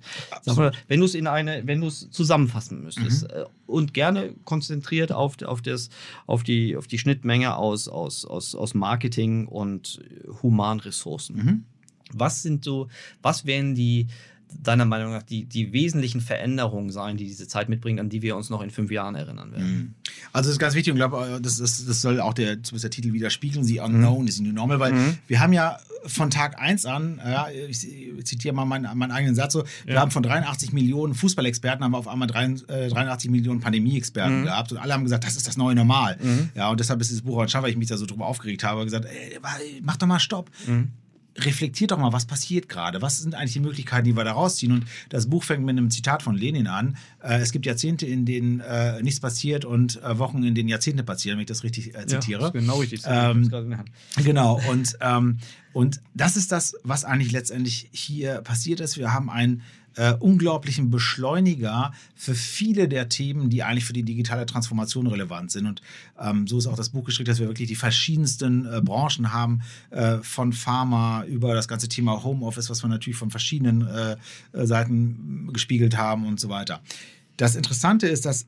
[0.46, 5.12] Mal, wenn du es in eine, wenn du es zusammenfassen müsstest äh, und gerne konzentriert
[5.12, 5.90] auf, auf, das,
[6.28, 10.00] auf, die, auf die Schnittmenge aus, aus, aus, aus Marketing und
[10.42, 11.36] Humanressourcen.
[11.36, 11.64] Mhm.
[12.14, 12.88] Was sind so,
[13.22, 14.08] was wären die,
[14.62, 18.36] deiner Meinung nach, die, die wesentlichen Veränderungen sein, die diese Zeit mitbringt, an die wir
[18.36, 19.96] uns noch in fünf Jahren erinnern werden?
[20.34, 22.84] Also das ist ganz wichtig und ich glaube, das, das, das soll auch der, zumindest
[22.84, 25.18] der Titel widerspiegeln, The Unknown is the New Normal, weil Mhm.
[25.28, 27.80] wir haben ja von Tag 1 an, ja, ich
[28.26, 30.02] zitiere mal meinen, meinen eigenen Satz so, wir Ja.
[30.02, 34.44] haben von 83 Millionen Fußballexperten, haben wir auf einmal drei, äh, 83 Millionen Pandemie-Experten Mhm.
[34.46, 36.18] gehabt und alle haben gesagt, das ist das neue Normal.
[36.56, 38.64] Ja, und deshalb ist dieses Buch auch entstanden, weil ich mich da so drüber aufgeregt
[38.66, 39.40] habe, gesagt, ey,
[39.82, 40.50] mach doch mal Stopp.
[41.38, 43.02] Reflektiert doch mal, was passiert gerade?
[43.02, 44.72] Was sind eigentlich die Möglichkeiten, die wir da rausziehen?
[44.72, 46.98] Und das Buch fängt mit einem Zitat von Lenin an.
[47.22, 51.04] Äh, es gibt Jahrzehnte, in denen äh, nichts passiert und äh, Wochen, in denen Jahrzehnte
[51.04, 52.42] passieren, wenn ich das richtig äh, zitiere.
[52.42, 53.00] Ja, das ist genau richtig.
[53.00, 53.50] Ich Ähm.
[54.24, 55.38] Genau, und, ähm,
[55.74, 58.98] und das ist das, was eigentlich letztendlich hier passiert ist.
[58.98, 59.64] Wir haben einen
[59.96, 65.68] äh, unglaublichen Beschleuniger für viele der Themen, die eigentlich für die digitale Transformation relevant sind.
[65.68, 65.82] Und
[66.20, 69.62] ähm, so ist auch das Buch geschrieben, dass wir wirklich die verschiedensten äh, Branchen haben,
[69.92, 74.18] äh, von Pharma über das ganze Thema Homeoffice, was wir natürlich von verschiedenen äh,
[74.54, 76.82] äh, Seiten gespiegelt haben und so weiter.
[77.38, 78.46] Das Interessante ist, dass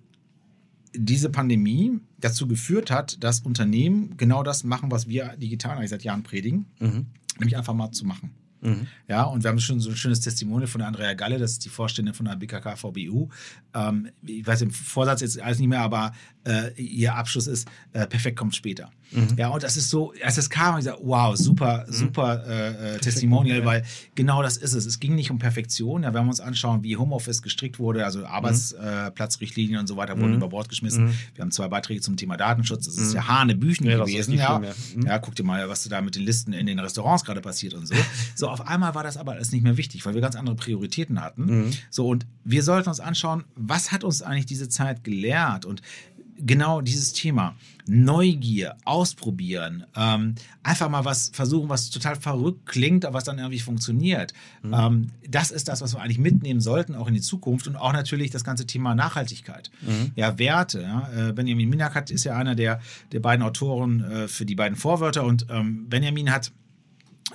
[0.97, 6.03] diese Pandemie dazu geführt hat, dass Unternehmen genau das machen, was wir digital eigentlich seit
[6.03, 7.07] Jahren predigen, Mhm.
[7.39, 8.31] nämlich einfach mal zu machen.
[8.65, 8.87] Mhm.
[9.07, 11.69] Ja, und wir haben schon so ein schönes Testimonial von Andrea Galle, das ist die
[11.69, 13.29] Vorständin von der BKK VBU.
[13.73, 16.13] Ähm, ich weiß den Vorsatz jetzt alles nicht mehr, aber
[16.45, 18.89] äh, ihr Abschluss ist, äh, perfekt kommt später.
[19.37, 22.97] Ja, und das ist so, als es kam, ich gesagt, wow, super, super äh, äh,
[22.99, 23.65] Testimonial, ja.
[23.65, 23.83] weil
[24.15, 24.85] genau das ist es.
[24.85, 26.03] Es ging nicht um Perfektion.
[26.03, 30.31] Ja, wenn wir uns anschauen, wie Homeoffice gestrickt wurde, also Arbeitsplatzrichtlinien und so weiter wurden
[30.31, 30.37] Mhm.
[30.37, 31.05] über Bord geschmissen.
[31.05, 31.13] Mhm.
[31.35, 32.85] Wir haben zwei Beiträge zum Thema Datenschutz.
[32.85, 33.15] Das ist Mhm.
[33.15, 34.33] ja Hanebüchen Ja, gewesen.
[34.33, 34.57] Ja.
[34.57, 35.15] schlimm, ja.
[35.17, 35.21] Mhm.
[35.21, 37.93] guck dir mal, was da mit den Listen in den Restaurants gerade passiert und so.
[38.35, 41.21] So, auf einmal war das aber alles nicht mehr wichtig, weil wir ganz andere Prioritäten
[41.21, 41.45] hatten.
[41.67, 41.71] Mhm.
[41.89, 45.63] So, und wir sollten uns anschauen, was hat uns eigentlich diese Zeit gelehrt?
[45.65, 45.81] Und
[46.37, 47.55] genau dieses Thema
[47.87, 53.59] Neugier, ausprobieren, ähm, einfach mal was versuchen, was total verrückt klingt, aber was dann irgendwie
[53.59, 54.33] funktioniert.
[54.73, 57.93] Ähm, das ist das, was wir eigentlich mitnehmen sollten, auch in die Zukunft und auch
[57.93, 59.69] natürlich das ganze Thema Nachhaltigkeit.
[60.15, 60.81] Ja, Werte.
[60.81, 61.29] Ja.
[61.29, 62.79] Äh, Benjamin Minakat ist ja einer der,
[63.11, 66.51] der beiden Autoren äh, für die beiden Vorwörter und ähm, Benjamin hat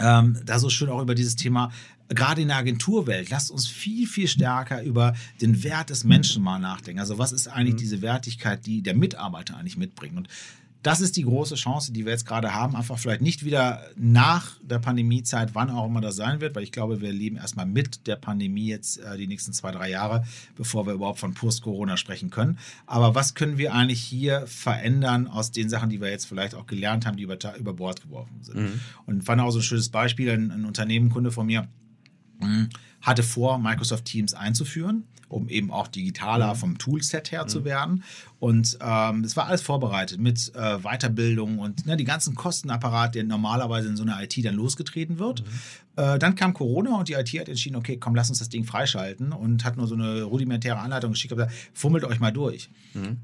[0.01, 1.71] ähm, da so schön auch über dieses Thema,
[2.11, 6.59] gerade in der Agenturwelt, lasst uns viel, viel stärker über den Wert des Menschen mal
[6.59, 7.01] nachdenken.
[7.01, 10.17] Also was ist eigentlich diese Wertigkeit, die der Mitarbeiter eigentlich mitbringt?
[10.17, 10.29] Und
[10.83, 12.75] das ist die große Chance, die wir jetzt gerade haben.
[12.75, 16.73] Einfach vielleicht nicht wieder nach der Pandemiezeit, wann auch immer das sein wird, weil ich
[16.73, 20.25] glaube, wir leben erstmal mit der Pandemie jetzt äh, die nächsten zwei, drei Jahre,
[20.57, 22.59] bevor wir überhaupt von Post-Corona sprechen können.
[22.87, 26.67] Aber was können wir eigentlich hier verändern aus den Sachen, die wir jetzt vielleicht auch
[26.67, 28.57] gelernt haben, die über, über Bord geworfen sind?
[29.05, 31.69] Und fand auch so ein schönes Beispiel, ein, ein Unternehmen, Kunde von mir,
[33.03, 38.03] hatte vor, Microsoft Teams einzuführen, um eben auch digitaler vom Toolset her zu werden.
[38.41, 43.25] Und ähm, es war alles vorbereitet mit äh, Weiterbildung und ne, die ganzen Kostenapparat, der
[43.25, 45.45] normalerweise in so einer IT dann losgetreten wird.
[45.97, 48.65] Äh, dann kam Corona und die IT hat entschieden, okay, komm, lass uns das Ding
[48.65, 52.69] freischalten und hat nur so eine rudimentäre Anleitung geschickt und gesagt, fummelt euch mal durch.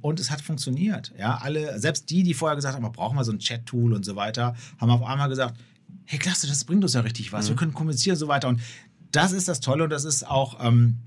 [0.00, 1.12] Und es hat funktioniert.
[1.18, 4.04] Ja, alle, selbst die, die vorher gesagt haben, wir brauchen mal so ein Chat-Tool und
[4.04, 5.58] so weiter, haben auf einmal gesagt,
[6.06, 7.48] hey, klasse, das bringt uns ja richtig was.
[7.48, 8.48] Wir können kommunizieren und so weiter.
[8.48, 8.60] Und
[9.12, 10.98] das ist das Tolle und das ist auch ähm,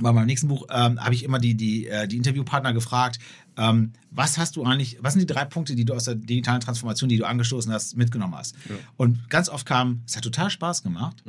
[0.00, 3.18] bei meinem nächsten Buch ähm, habe ich immer die, die, äh, die Interviewpartner gefragt,
[3.58, 6.60] ähm, was hast du eigentlich, was sind die drei Punkte, die du aus der digitalen
[6.60, 8.54] Transformation, die du angestoßen hast, mitgenommen hast?
[8.96, 11.22] Und ganz oft kam, es hat total Spaß gemacht.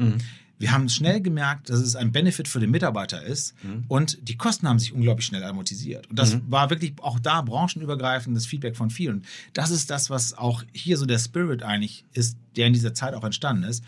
[0.59, 3.53] Wir haben schnell gemerkt, dass es ein Benefit für den Mitarbeiter ist
[3.89, 6.09] und die Kosten haben sich unglaublich schnell amortisiert.
[6.09, 9.25] Und das war wirklich auch da branchenübergreifendes Feedback von vielen.
[9.51, 13.13] Das ist das, was auch hier so der Spirit eigentlich ist, der in dieser Zeit
[13.13, 13.83] auch entstanden ist.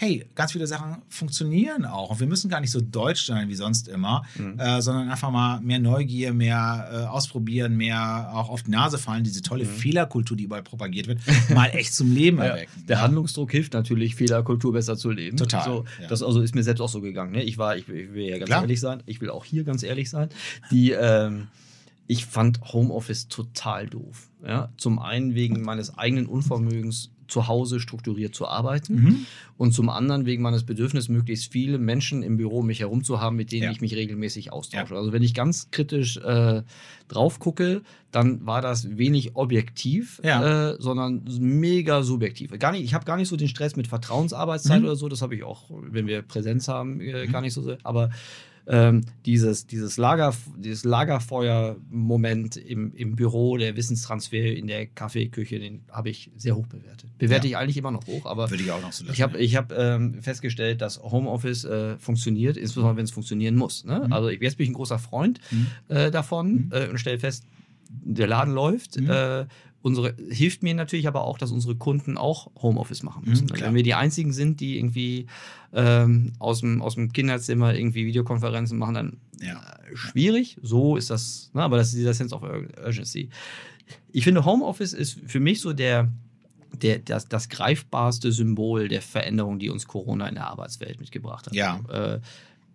[0.00, 2.10] Hey, ganz viele Sachen funktionieren auch.
[2.10, 4.58] Und wir müssen gar nicht so deutsch sein wie sonst immer, Mhm.
[4.58, 9.24] äh, sondern einfach mal mehr Neugier, mehr äh, ausprobieren, mehr auch auf die Nase fallen,
[9.24, 11.18] diese tolle Fehlerkultur, die überall propagiert wird,
[11.54, 12.42] mal echt zum Leben Mhm.
[12.44, 12.84] Ja, erwecken.
[12.88, 13.02] der Ja.
[13.02, 15.36] Handlungsdruck hilft natürlich, Fehlerkultur besser zu leben.
[15.36, 16.06] Total, So, ja.
[16.08, 17.32] Das also ist mir selbst auch so gegangen.
[17.32, 17.42] Ne?
[17.42, 18.62] Ich war, ich, ich will ja ganz Klar.
[18.62, 20.28] ehrlich sein, ich will auch hier ganz ehrlich sein.
[20.70, 21.48] Die, ähm,
[22.06, 24.30] ich fand Homeoffice total doof.
[24.46, 24.70] Ja?
[24.78, 29.26] Zum einen wegen meines eigenen Unvermögens zu Hause strukturiert zu arbeiten Mhm.
[29.56, 33.20] und zum anderen wegen meines Bedürfnisses, möglichst viele Menschen im Büro um mich herum zu
[33.20, 33.70] haben, mit denen Ja.
[33.70, 34.94] ich mich regelmäßig austausche.
[34.94, 35.00] Ja.
[35.00, 36.62] Also wenn ich ganz kritisch äh,
[37.08, 40.70] drauf gucke, dann war das wenig objektiv, Ja.
[40.72, 42.58] äh, sondern mega subjektiv.
[42.58, 44.86] Gar nicht, ich habe gar nicht so den Stress mit Vertrauensarbeitszeit Mhm.
[44.86, 47.78] oder so, das habe ich auch, wenn wir Präsenz haben, äh, gar nicht so sehr.
[47.84, 48.10] Aber
[48.70, 55.80] ähm, dieses, dieses, Lager, dieses Lagerfeuer-Moment im, im Büro, der Wissenstransfer in der Kaffeeküche, den
[55.90, 57.10] habe ich sehr hoch bewertet.
[57.18, 57.52] Bewerte Ja.
[57.52, 59.14] ich eigentlich immer noch hoch, aber Würde ich auch noch so lassen.
[59.14, 63.84] ich habe ich hab, ähm, festgestellt, dass Homeoffice äh, funktioniert, insbesondere wenn es funktionieren muss.
[63.84, 64.02] Ne?
[64.06, 64.12] Mhm.
[64.12, 65.66] Also ich, jetzt bin ich ein großer Freund Mhm.
[65.88, 66.68] äh, davon Mhm.
[66.72, 67.44] äh, und stelle fest,
[67.90, 69.00] der Laden läuft.
[69.00, 69.10] Mhm.
[69.10, 69.46] Äh,
[69.82, 73.46] unsere, hilft mir natürlich aber auch, dass unsere Kunden auch Homeoffice machen Mhm, müssen.
[73.48, 73.68] klar.
[73.68, 75.26] Wenn wir die einzigen sind, die irgendwie
[75.72, 79.54] ähm, aus, dem, aus dem Kinderzimmer irgendwie Videokonferenzen machen, dann Ja.
[79.60, 80.56] äh, schwierig.
[80.62, 81.62] So ist das, ne?
[81.62, 83.28] aber das ist dieser Sense of Ur- Urgency.
[84.12, 86.10] Ich finde, Homeoffice ist für mich so der,
[86.82, 91.54] der, das, das greifbarste Symbol der Veränderung, die uns Corona in der Arbeitswelt mitgebracht hat.
[91.54, 91.80] Ja.
[91.88, 92.20] Äh,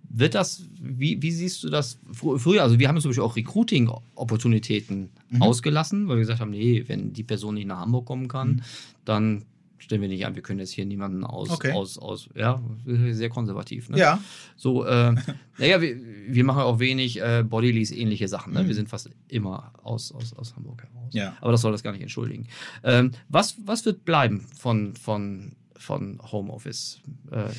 [0.10, 2.62] wird das, wie, wie siehst du das fr- früher?
[2.64, 5.42] Also, wir haben zum Beispiel auch Recruiting-Opportunitäten Mhm.
[5.42, 8.62] ausgelassen, weil wir gesagt haben: Nee, wenn die Person nicht nach Hamburg kommen kann, Mhm.
[9.06, 9.46] dann
[9.80, 11.72] stellen wir nicht an, wir können jetzt hier niemanden aus, Okay.
[11.74, 13.90] aus, aus ja, sehr konservativ.
[13.90, 13.98] Ne?
[13.98, 14.22] Ja,
[14.56, 15.14] So, äh,
[15.58, 15.98] naja, wir,
[16.30, 18.54] wir machen auch wenig äh, Bodylease-ähnliche Sachen.
[18.54, 18.64] Ne?
[18.64, 18.68] Mhm.
[18.68, 21.14] Wir sind fast immer aus, aus, aus Hamburg heraus.
[21.14, 21.36] Ja.
[21.42, 22.48] Aber das soll das gar nicht entschuldigen.
[22.86, 27.02] Ähm, was, was wird bleiben von, von, von Homeoffice?
[27.30, 27.50] Äh,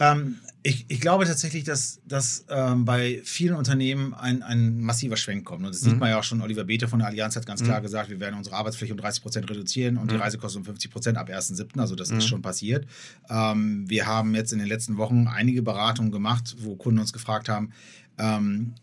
[0.00, 5.44] Ähm, ich, ich glaube tatsächlich, dass, dass ähm, bei vielen Unternehmen ein, ein massiver Schwenk
[5.46, 5.64] kommt.
[5.64, 5.98] Und das sieht Mhm.
[6.00, 6.42] man ja auch schon.
[6.42, 7.66] Oliver Bethe von der Allianz hat ganz Mhm.
[7.66, 10.20] klar gesagt, wir werden unsere Arbeitsfläche um 30 Prozent reduzieren und die Mhm.
[10.22, 11.80] Reisekosten um 50 Prozent ab 1.7.
[11.80, 12.18] Also das Mhm.
[12.18, 12.86] ist schon passiert.
[13.30, 17.48] Ähm, wir haben jetzt in den letzten Wochen einige Beratungen gemacht, wo Kunden uns gefragt
[17.48, 17.70] haben,
[18.18, 18.74] ähm,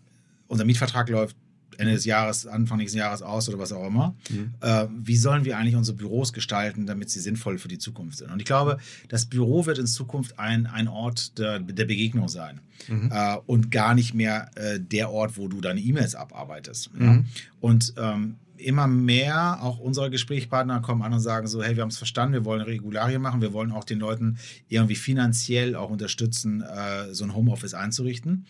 [0.47, 1.35] unser Mietvertrag läuft
[1.77, 4.15] Ende des Jahres, Anfang nächsten Jahres aus oder was auch immer.
[4.29, 4.53] Mhm.
[4.61, 8.31] Äh, wie sollen wir eigentlich unsere Büros gestalten, damit sie sinnvoll für die Zukunft sind?
[8.31, 8.77] Und ich glaube,
[9.09, 13.11] das Büro wird in Zukunft ein, ein Ort der, der Begegnung sein Mhm.
[13.11, 16.91] äh, und gar nicht mehr äh, der Ort, wo du deine E-Mails abarbeitest.
[16.99, 17.13] Ja?
[17.13, 17.25] Mhm.
[17.59, 21.89] Und ähm, immer mehr, auch unsere Gesprächspartner kommen an und sagen so, hey, wir haben
[21.89, 26.61] es verstanden, wir wollen Regularien machen, wir wollen auch den Leuten irgendwie finanziell auch unterstützen,
[26.61, 28.45] äh, so ein Homeoffice einzurichten.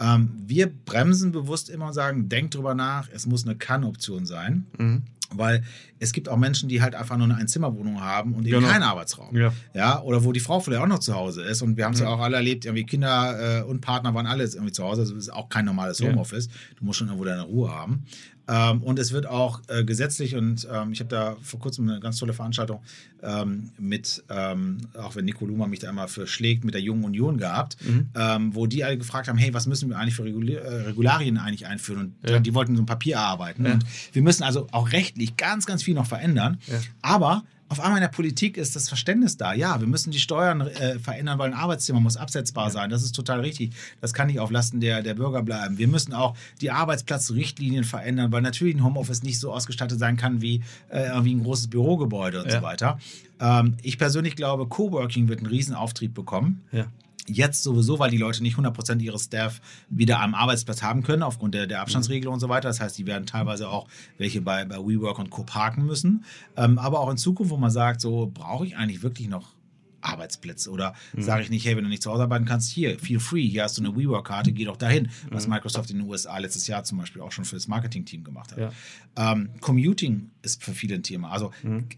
[0.00, 4.66] Ähm, wir bremsen bewusst immer und sagen, denkt drüber nach, es muss eine Kann-Option sein,
[4.78, 5.02] Mhm.
[5.34, 5.64] weil
[5.98, 8.68] es gibt auch Menschen, die halt einfach nur eine Einzimmerwohnung haben und eben Genau.
[8.72, 9.36] keinen Arbeitsraum.
[9.36, 9.52] Ja.
[9.74, 11.62] Ja, oder wo die Frau vielleicht auch noch zu Hause ist.
[11.62, 12.06] Und wir haben es ja.
[12.06, 12.12] Ja.
[12.14, 15.00] auch alle erlebt, irgendwie Kinder äh, und Partner waren alle irgendwie zu Hause.
[15.02, 16.08] Also es ist auch kein normales Ja.
[16.08, 16.48] Homeoffice.
[16.78, 18.04] Du musst schon irgendwo deine Ruhe haben.
[18.48, 22.00] Ähm, und es wird auch äh, gesetzlich, und ähm, ich habe da vor kurzem eine
[22.00, 22.80] ganz tolle Veranstaltung
[23.22, 27.04] ähm, mit, ähm, auch wenn Nico Luma mich da immer für schlägt, mit der Jungen
[27.04, 28.08] Union gehabt, Mhm.
[28.14, 31.36] ähm, wo die alle gefragt haben, hey, was müssen wir eigentlich für Regula äh, Regularien
[31.36, 32.14] eigentlich einführen?
[32.22, 32.38] Und Ja.
[32.38, 33.66] die wollten so ein Papier erarbeiten.
[33.66, 33.72] Ja.
[33.74, 36.58] Und wir müssen also auch rechtlich ganz, ganz viel noch verändern.
[36.68, 36.80] Ja.
[37.02, 39.52] Aber auf einmal in der Politik ist das Verständnis da.
[39.52, 42.88] Ja, wir müssen die Steuern äh, verändern, weil ein Arbeitszimmer muss absetzbar sein.
[42.90, 43.72] Das ist total richtig.
[44.00, 45.76] Das kann nicht auf Lasten der, der Bürger bleiben.
[45.78, 50.40] Wir müssen auch die Arbeitsplatzrichtlinien verändern, weil natürlich ein Homeoffice nicht so ausgestattet sein kann
[50.40, 52.58] wie, äh, wie ein großes Bürogebäude und Ja.
[52.60, 52.98] so weiter.
[53.40, 56.62] Ähm, ich persönlich glaube, Coworking wird einen Riesenauftrieb bekommen.
[56.72, 56.86] Ja.
[57.28, 61.54] Jetzt sowieso, weil die Leute nicht 100% ihres Staff wieder am Arbeitsplatz haben können, aufgrund
[61.54, 62.68] der, der Abstandsregelung und so weiter.
[62.68, 65.44] Das heißt, die werden teilweise auch welche bei, bei WeWork und Co.
[65.44, 66.24] parken müssen.
[66.56, 69.54] Ähm, aber auch in Zukunft, wo man sagt, so brauche ich eigentlich wirklich noch
[70.00, 73.18] Arbeitsplätze oder sage ich nicht, hey, wenn du nicht zu Hause arbeiten kannst, hier, feel
[73.18, 76.68] free, hier hast du eine WeWork-Karte, geh doch dahin, was Microsoft in den USA letztes
[76.68, 78.58] Jahr zum Beispiel auch schon für das Marketing-Team gemacht hat.
[78.58, 79.32] Ja.
[79.32, 81.30] Ähm, Commuting ist für viele ein Thema.
[81.30, 81.88] Also Mhm.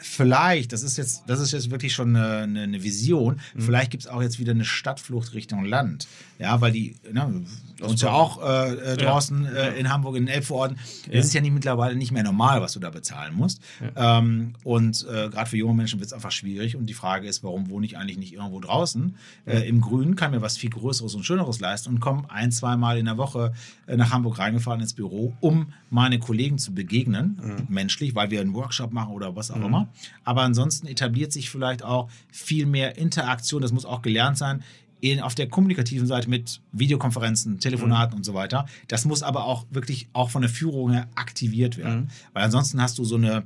[0.00, 3.60] Vielleicht, das ist jetzt, das ist jetzt wirklich schon eine, eine, Vision, Mhm.
[3.62, 6.06] vielleicht gibt es auch jetzt wieder eine Stadtflucht Richtung Land.
[6.38, 7.44] Ja, weil die, ne,
[7.80, 10.78] uns ja auch äh, äh, draußen äh, in Hamburg in den Elbvororten,
[11.10, 13.60] das ist ja nicht mittlerweile nicht mehr normal, was du da bezahlen musst.
[13.96, 16.76] Ähm, und äh, gerade für junge Menschen wird es einfach schwierig.
[16.76, 19.16] Und die Frage ist, warum wohne ich eigentlich nicht irgendwo draußen?
[19.46, 22.98] Äh, Im Grünen kann mir was viel Größeres und Schöneres leisten und komme ein, zweimal
[22.98, 23.52] in der Woche
[23.86, 28.54] äh, nach Hamburg reingefahren ins Büro, um meine Kollegen zu begegnen, menschlich, weil wir einen
[28.54, 29.88] Workshop machen oder was auch immer.
[30.22, 34.62] Aber ansonsten etabliert sich vielleicht auch viel mehr Interaktion, das muss auch gelernt sein,
[35.00, 38.66] in, auf der kommunikativen Seite mit Videokonferenzen, Telefonaten und so weiter.
[38.88, 42.00] Das muss aber auch wirklich auch von der Führung her aktiviert werden.
[42.00, 42.08] Mhm.
[42.32, 43.44] Weil ansonsten hast du so eine,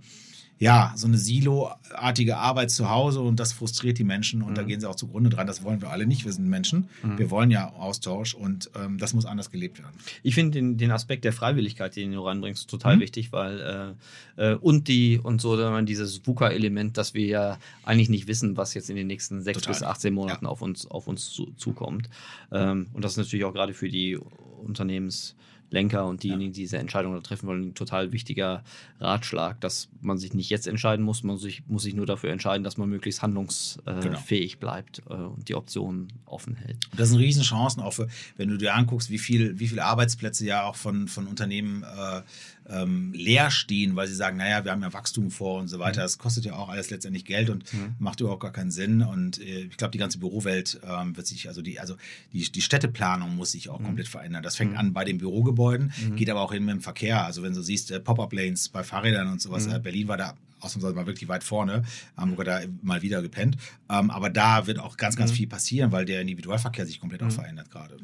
[0.63, 4.55] ja, so eine Silo-artige Arbeit zu Hause und das frustriert die Menschen und mhm.
[4.55, 5.49] da gehen sie auch zugrunde dran.
[5.49, 6.25] Das wollen wir alle nicht.
[6.25, 6.89] Wir sind Menschen.
[7.03, 7.19] Mhm.
[7.19, 9.97] Wir wollen ja Austausch und ähm, das muss anders gelebt werden.
[10.23, 13.01] Ich finde den, den Aspekt der Freiwilligkeit, den du reinbringst, total mhm.
[13.01, 13.97] wichtig, weil
[14.39, 18.75] äh, äh, und die und so dieses VUCA-Element, dass wir ja eigentlich nicht wissen, was
[18.75, 20.51] jetzt in den nächsten sechs bis 18 Monaten ja.
[20.53, 22.09] auf uns, auf uns zu, zukommt.
[22.53, 24.17] Ähm, und das ist natürlich auch gerade für die
[24.65, 25.35] Unternehmens-
[25.73, 28.63] Lenker und diejenigen, die diese Entscheidung treffen wollen, ein total wichtiger
[29.01, 32.63] Ratschlag, dass man sich nicht jetzt entscheiden muss, man sich, muss sich nur dafür entscheiden,
[32.63, 34.61] dass man möglichst handlungsfähig genau.
[34.61, 36.77] bleibt äh, und die Optionen offen hält.
[36.97, 40.65] Das sind Riesenchancen auch für, wenn du dir anguckst, wie viel, wie viele Arbeitsplätze ja
[40.65, 42.23] auch von, von Unternehmen äh,
[42.69, 46.01] ähm, leer stehen, weil sie sagen, naja, wir haben ja Wachstum vor und so weiter.
[46.01, 46.05] Mhm.
[46.05, 47.95] Das kostet ja auch alles letztendlich Geld und mhm.
[47.99, 49.03] macht überhaupt gar keinen Sinn.
[49.03, 51.97] Und äh, ich glaube, die ganze Bürowelt ähm, wird sich, also die, also
[52.33, 53.87] die, die Städteplanung muss sich auch mhm.
[53.87, 54.43] komplett verändern.
[54.43, 54.79] Das fängt mhm.
[54.79, 56.17] an bei den Bürogebäuden, mhm.
[56.17, 57.25] geht aber auch hin mit dem Verkehr.
[57.25, 60.95] Also wenn du siehst, äh, Pop-up-Lanes bei Fahrrädern und sowas, äh, Berlin war da ausnahmsweise
[60.95, 61.83] mal wirklich weit vorne,
[62.17, 63.57] Hamburger da mal wieder gepennt.
[63.91, 65.37] Ähm, aber da wird auch ganz, ganz mhm.
[65.37, 67.29] viel passieren, weil der Individualverkehr sich komplett mhm.
[67.29, 67.97] auch verändert gerade.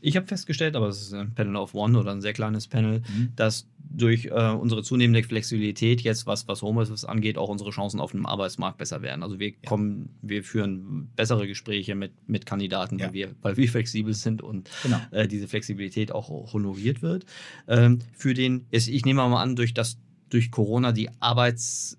[0.00, 3.00] Ich habe festgestellt, aber es ist ein Panel of One oder ein sehr kleines Panel,
[3.00, 3.32] mhm.
[3.36, 8.12] dass durch äh, unsere zunehmende Flexibilität jetzt, was, was Homeoffice angeht, auch unsere Chancen auf
[8.12, 9.22] dem Arbeitsmarkt besser werden.
[9.22, 10.28] Also wir kommen, ja.
[10.30, 13.06] wir führen bessere Gespräche mit, mit Kandidaten, ja.
[13.06, 15.00] weil, wir, weil wir flexibel sind und genau.
[15.10, 17.24] äh, diese Flexibilität auch honoriert wird.
[17.68, 19.98] Ähm, für den, ich nehme mal an, durch das
[20.30, 21.96] durch Corona die Arbeits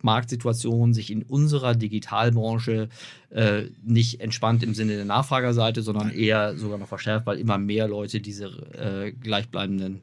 [0.00, 2.88] Marktsituation sich in unserer Digitalbranche
[3.30, 7.88] äh, nicht entspannt im Sinne der Nachfragerseite, sondern eher sogar noch verschärft, weil immer mehr
[7.88, 10.02] Leute diese äh, gleichbleibenden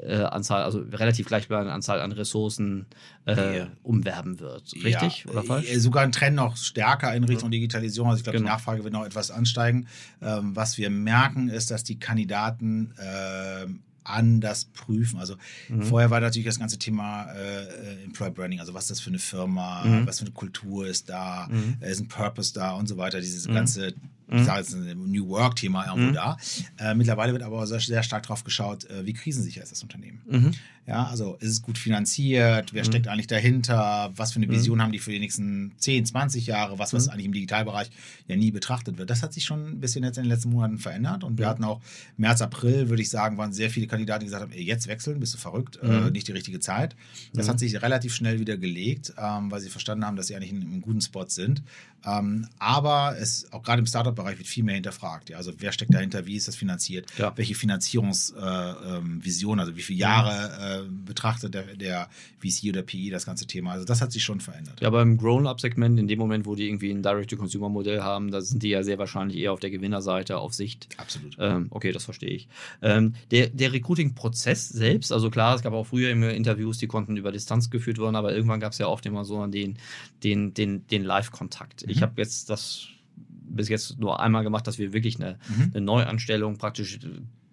[0.00, 2.86] äh, Anzahl, also relativ gleichbleibende Anzahl an Ressourcen
[3.26, 3.66] äh, ja.
[3.82, 4.74] umwerben wird.
[4.84, 5.70] Richtig ja, oder falsch?
[5.70, 8.10] Äh, sogar ein Trend noch stärker in Richtung Digitalisierung.
[8.10, 8.50] Also ich glaube, genau.
[8.50, 9.86] die Nachfrage wird noch etwas ansteigen.
[10.20, 15.18] Ähm, was wir merken, ist, dass die Kandidaten ähm, anders prüfen.
[15.18, 15.36] Also
[15.68, 15.82] mhm.
[15.82, 19.10] vorher war natürlich das ganze Thema äh, äh, Employer Branding, also was ist das für
[19.10, 20.06] eine Firma, mhm.
[20.06, 21.76] was für eine Kultur ist da, mhm.
[21.80, 23.20] ist ein Purpose da und so weiter.
[23.20, 23.54] Dieses mhm.
[23.54, 23.94] ganze
[24.28, 26.14] ich sage jetzt ein New Work-Thema irgendwo mhm.
[26.14, 26.36] da.
[26.78, 30.20] Äh, mittlerweile wird aber sehr, sehr stark drauf geschaut, äh, wie krisensicher ist das Unternehmen.
[30.28, 30.50] Mhm.
[30.86, 32.86] Ja, also ist es gut finanziert, wer mhm.
[32.86, 34.52] steckt eigentlich dahinter, was für eine mhm.
[34.52, 37.12] Vision haben die für die nächsten 10, 20 Jahre, was, was mhm.
[37.12, 37.90] eigentlich im Digitalbereich
[38.28, 39.10] ja nie betrachtet wird.
[39.10, 41.64] Das hat sich schon ein bisschen jetzt in den letzten Monaten verändert und wir hatten
[41.64, 41.80] auch
[42.16, 45.18] März, April, würde ich sagen, waren sehr viele Kandidaten, die gesagt haben, ey, jetzt wechseln,
[45.18, 46.12] bist du verrückt, äh, mhm.
[46.12, 46.94] nicht die richtige Zeit.
[47.32, 50.52] Das hat sich relativ schnell wieder gelegt, ähm, weil sie verstanden haben, dass sie eigentlich
[50.52, 51.62] in, in einem guten Spot sind.
[52.04, 53.86] Ähm, aber es, auch gerade im
[54.16, 55.30] Startup-Bereich wird viel mehr hinterfragt.
[55.30, 55.36] Ja?
[55.36, 57.32] Also wer steckt dahinter, wie ist das finanziert, ja.
[57.36, 62.08] welche Finanzierungsvision, äh, ähm, also wie viele Jahre äh, betrachtet der, der
[62.40, 63.72] VC oder PI das ganze Thema.
[63.72, 64.80] Also das hat sich schon verändert.
[64.80, 68.70] Ja, beim Grown-Up-Segment, in dem Moment, wo die irgendwie ein Direct-to-Consumer-Modell haben, da sind die
[68.70, 70.88] ja sehr wahrscheinlich eher auf der Gewinnerseite, auf Sicht.
[70.96, 71.36] Absolut.
[71.38, 72.48] Ähm, okay, das verstehe ich.
[72.82, 77.16] Ähm, der der Recruiting-Prozess selbst, also klar, es gab auch früher immer Interviews, die konnten
[77.16, 79.78] über Distanz geführt werden, aber irgendwann gab es ja oft immer so den,
[80.22, 81.84] den, den, den Live-Kontakt.
[81.86, 82.02] Ich mhm.
[82.02, 82.88] habe jetzt das
[83.56, 85.72] bis jetzt nur einmal gemacht, dass wir wirklich eine, mhm.
[85.74, 86.98] eine Neuanstellung praktisch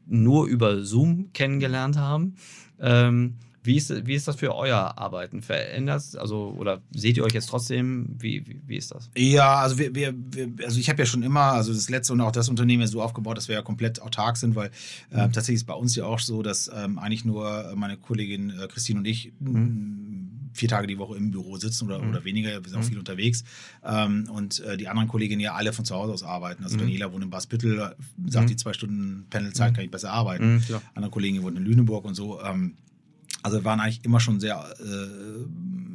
[0.06, 2.36] nur über Zoom kennengelernt haben.
[2.80, 3.36] Ähm,
[3.66, 5.42] wie ist, wie ist das für euer Arbeiten?
[5.42, 8.18] Verändert also oder seht ihr euch jetzt trotzdem?
[8.20, 9.10] Wie, wie, wie ist das?
[9.18, 12.20] Ja, also wir, wir, wir also ich habe ja schon immer, also das letzte und
[12.20, 14.70] auch das Unternehmen so aufgebaut, dass wir ja komplett autark sind, weil
[15.12, 15.32] äh, mhm.
[15.32, 19.00] tatsächlich ist bei uns ja auch so, dass ähm, eigentlich nur meine Kollegin äh, Christine
[19.00, 20.23] und ich mhm
[20.54, 22.10] vier Tage die Woche im Büro sitzen oder, mhm.
[22.10, 22.50] oder weniger.
[22.64, 22.88] Wir sind auch mhm.
[22.88, 23.44] viel unterwegs.
[23.84, 26.64] Ähm, und äh, die anderen Kolleginnen ja alle von zu Hause aus arbeiten.
[26.64, 26.82] Also mhm.
[26.82, 27.96] Daniela wohnt in Basbüttel,
[28.28, 28.50] sagt, mhm.
[28.50, 30.56] die zwei Stunden Pendelzeit kann ich besser arbeiten.
[30.56, 32.42] Mhm, Andere Kolleginnen wohnen in Lüneburg und so.
[32.42, 32.76] Ähm,
[33.42, 35.46] also wir waren eigentlich immer schon sehr äh,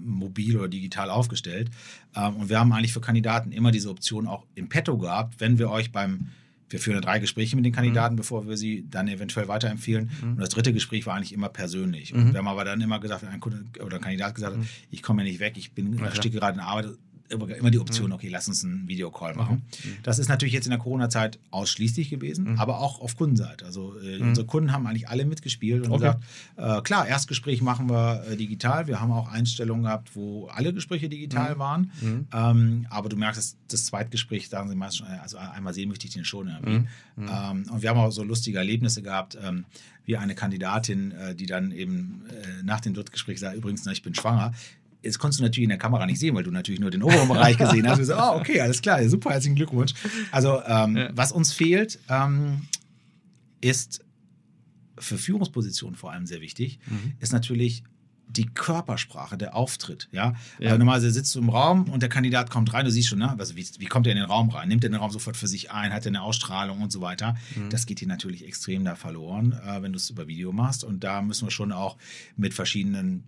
[0.04, 1.70] mobil oder digital aufgestellt.
[2.14, 5.58] Ähm, und wir haben eigentlich für Kandidaten immer diese Option auch im Petto gehabt, wenn
[5.58, 6.28] wir euch beim
[6.70, 8.18] wir führen drei Gespräche mit den Kandidaten, mhm.
[8.18, 10.10] bevor wir sie dann eventuell weiterempfehlen.
[10.20, 10.30] Mhm.
[10.32, 12.14] Und das dritte Gespräch war eigentlich immer persönlich.
[12.14, 12.32] Und mhm.
[12.32, 14.68] wir haben aber dann immer gesagt, wenn ein Kunde oder ein Kandidat gesagt hat, mhm.
[14.90, 16.86] ich komme ja nicht weg, ich bin, ja, gerade in Arbeit,
[17.30, 18.12] immer die Option, mhm.
[18.12, 19.62] okay, lass uns einen Videocall machen.
[19.84, 19.96] Mhm.
[20.02, 22.58] Das ist natürlich jetzt in der Corona-Zeit ausschließlich gewesen, mhm.
[22.58, 23.64] aber auch auf Kundenseite.
[23.64, 24.28] Also äh, mhm.
[24.28, 25.98] unsere Kunden haben eigentlich alle mitgespielt und okay.
[25.98, 26.24] gesagt,
[26.56, 28.86] äh, klar, Erstgespräch machen wir äh, digital.
[28.86, 31.58] Wir haben auch Einstellungen gehabt, wo alle Gespräche digital mhm.
[31.58, 31.92] waren.
[32.00, 32.26] Mhm.
[32.32, 36.06] Ähm, aber du merkst, das, das Zweitgespräch, sagen sie meistens schon, also einmal sehen möchte
[36.06, 36.88] ich den schon irgendwie.
[37.18, 39.64] Ähm, und wir haben auch so lustige Erlebnisse gehabt, ähm,
[40.04, 44.02] wie eine Kandidatin, äh, die dann eben äh, nach dem Drittgespräch sagt, übrigens, na, ich
[44.02, 44.52] bin schwanger
[45.02, 47.28] Jetzt konntest du natürlich in der Kamera nicht sehen, weil du natürlich nur den oberen
[47.28, 47.98] Bereich gesehen hast.
[47.98, 49.94] Du so, oh, okay, alles klar, super, herzlichen Glückwunsch.
[50.32, 51.10] Also, ähm, ja.
[51.12, 52.62] was uns fehlt, ähm,
[53.60, 54.04] ist
[54.98, 57.12] für Führungspositionen vor allem sehr wichtig, mhm.
[57.20, 57.84] ist natürlich
[58.28, 60.08] die Körpersprache, der Auftritt.
[60.12, 60.34] Ja?
[60.58, 60.66] ja.
[60.66, 63.34] Also normalerweise sitzt du im Raum und der Kandidat kommt rein, du siehst schon, ne?
[63.38, 64.68] also wie, wie kommt er in den Raum rein?
[64.68, 65.92] Nimmt er den Raum sofort für sich ein?
[65.92, 67.36] Hat er eine Ausstrahlung und so weiter?
[67.56, 67.70] Mhm.
[67.70, 70.84] Das geht dir natürlich extrem da verloren, äh, wenn du es über Video machst.
[70.84, 71.96] Und da müssen wir schon auch
[72.36, 73.24] mit verschiedenen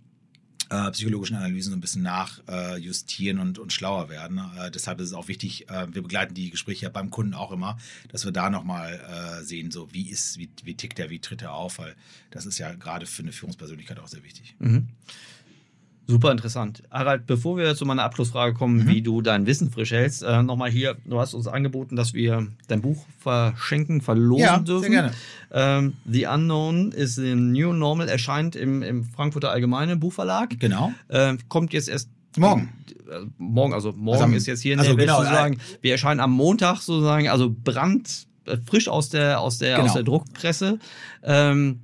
[0.71, 4.41] äh, psychologischen Analysen so ein bisschen nachjustieren äh, und, und schlauer werden.
[4.57, 7.51] Äh, deshalb ist es auch wichtig, äh, wir begleiten die Gespräche ja beim Kunden auch
[7.51, 7.77] immer,
[8.09, 11.41] dass wir da nochmal äh, sehen, so wie ist, wie, wie tickt er, wie tritt
[11.41, 11.95] er auf, weil
[12.31, 14.55] das ist ja gerade für eine Führungspersönlichkeit auch sehr wichtig.
[14.59, 14.87] Mhm.
[16.11, 16.83] Super interessant.
[16.91, 18.87] Harald, bevor wir zu meiner Abschlussfrage kommen, mhm.
[18.87, 22.47] wie du dein Wissen frisch hältst, äh, nochmal hier, du hast uns angeboten, dass wir
[22.67, 24.91] dein Buch verschenken, verlosen ja, dürfen.
[24.91, 25.11] Sehr gerne.
[25.51, 30.59] Ähm, The Unknown is the New Normal, erscheint im, im Frankfurter Allgemeine Buchverlag.
[30.59, 30.91] Genau.
[31.07, 32.73] Äh, kommt jetzt erst Morgen.
[33.09, 35.55] Äh, morgen, also morgen also, ist jetzt hier in also der genau, sozusagen.
[35.55, 39.87] Äh, wir erscheinen am Montag sozusagen, also brand äh, frisch aus der aus der genau.
[39.87, 40.79] aus der Druckpresse.
[41.23, 41.81] Ähm,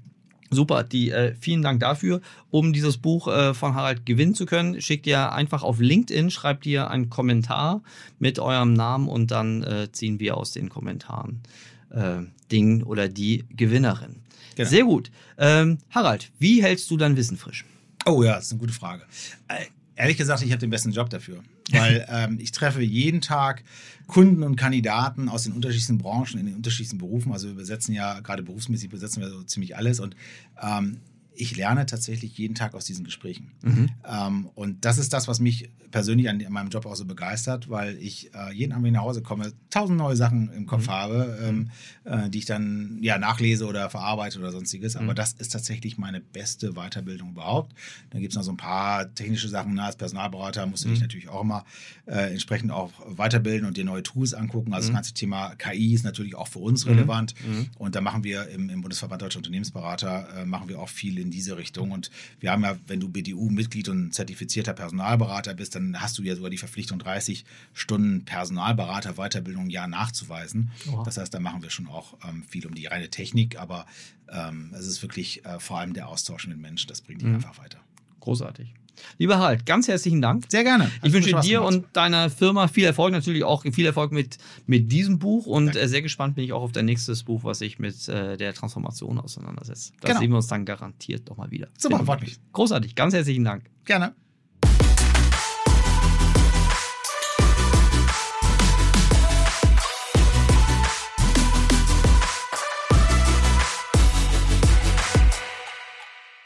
[0.50, 2.22] Super, die, äh, vielen Dank dafür.
[2.50, 6.66] Um dieses Buch äh, von Harald gewinnen zu können, schickt ihr einfach auf LinkedIn, schreibt
[6.66, 7.82] ihr einen Kommentar
[8.20, 11.42] mit eurem Namen und dann äh, ziehen wir aus den Kommentaren
[11.90, 12.20] äh,
[12.52, 14.22] Ding oder die Gewinnerin.
[14.56, 14.70] Genau.
[14.70, 15.12] Sehr gut.
[15.38, 17.66] Ähm, Harald, wie hältst du dein Wissen frisch?
[18.06, 19.04] Oh ja, das ist eine gute Frage.
[19.48, 21.44] Äh, ehrlich gesagt, ich habe den besten Job dafür.
[21.72, 23.64] Weil ähm, ich treffe jeden Tag
[24.08, 27.34] Kunden und Kandidaten aus den unterschiedlichsten Branchen, in den unterschiedlichsten Berufen.
[27.34, 30.00] Also wir besetzen ja gerade berufsmäßig besetzen wir so ziemlich alles.
[30.00, 30.16] Und
[30.62, 31.02] ähm,
[31.38, 33.52] ich lerne tatsächlich jeden Tag aus diesen Gesprächen.
[33.62, 33.90] Mhm.
[34.06, 37.70] Ähm, und das ist das, was mich persönlich an, an, meinem Job auch so begeistert,
[37.70, 40.88] weil ich äh, jeden Abend, wenn ich nach Hause komme, tausend neue Sachen im Kopf
[40.88, 40.92] mhm.
[40.92, 41.70] habe, ähm,
[42.04, 44.96] äh, die ich dann ja nachlese oder verarbeite oder sonstiges.
[44.96, 45.16] Aber mhm.
[45.16, 47.74] das ist tatsächlich meine beste Weiterbildung überhaupt.
[48.10, 49.76] Dann gibt es noch so ein paar technische Sachen.
[49.76, 51.04] Na, als Personalberater musst du dich mhm.
[51.04, 51.66] natürlich auch immer
[52.06, 54.74] äh, entsprechend auch weiterbilden und dir neue Tools angucken.
[54.74, 54.96] Also das mhm.
[54.96, 57.34] ganze Thema KI ist natürlich auch für uns relevant.
[57.48, 57.68] Mhm.
[57.78, 61.27] Und da machen wir im, im Bundesverband Deutscher Unternehmensberater, äh, machen wir auch viel in
[61.28, 61.92] in diese Richtung.
[61.92, 62.10] Und
[62.40, 66.50] wir haben ja, wenn du BDU-Mitglied und zertifizierter Personalberater bist, dann hast du ja sogar
[66.50, 70.72] die Verpflichtung, 30 Stunden Personalberater Weiterbildung im Jahr nachzuweisen.
[70.92, 71.04] Oha.
[71.04, 73.86] Das heißt, da machen wir schon auch ähm, viel um die reine Technik, aber
[74.30, 77.36] ähm, es ist wirklich äh, vor allem der Austausch mit Menschen, das bringt dich mhm.
[77.36, 77.80] einfach weiter.
[78.22, 78.74] Großartig.
[79.18, 80.46] Lieber Harald, ganz herzlichen Dank.
[80.50, 80.92] Sehr gerne.
[81.04, 85.20] Ich wünsche dir und deiner Firma viel Erfolg, natürlich auch viel Erfolg mit, mit diesem
[85.20, 85.80] Buch und Danke.
[85.82, 88.54] Äh, sehr gespannt bin ich auch auf dein nächstes Buch, was sich mit äh, der
[88.54, 89.94] Transformation auseinandersetzt.
[90.02, 90.20] Da genau.
[90.20, 91.68] sehen wir uns dann garantiert doch mal wieder.
[91.78, 92.38] Super, freut mich.
[92.54, 93.64] Großartig, ganz herzlichen Dank.
[93.86, 94.14] Gerne.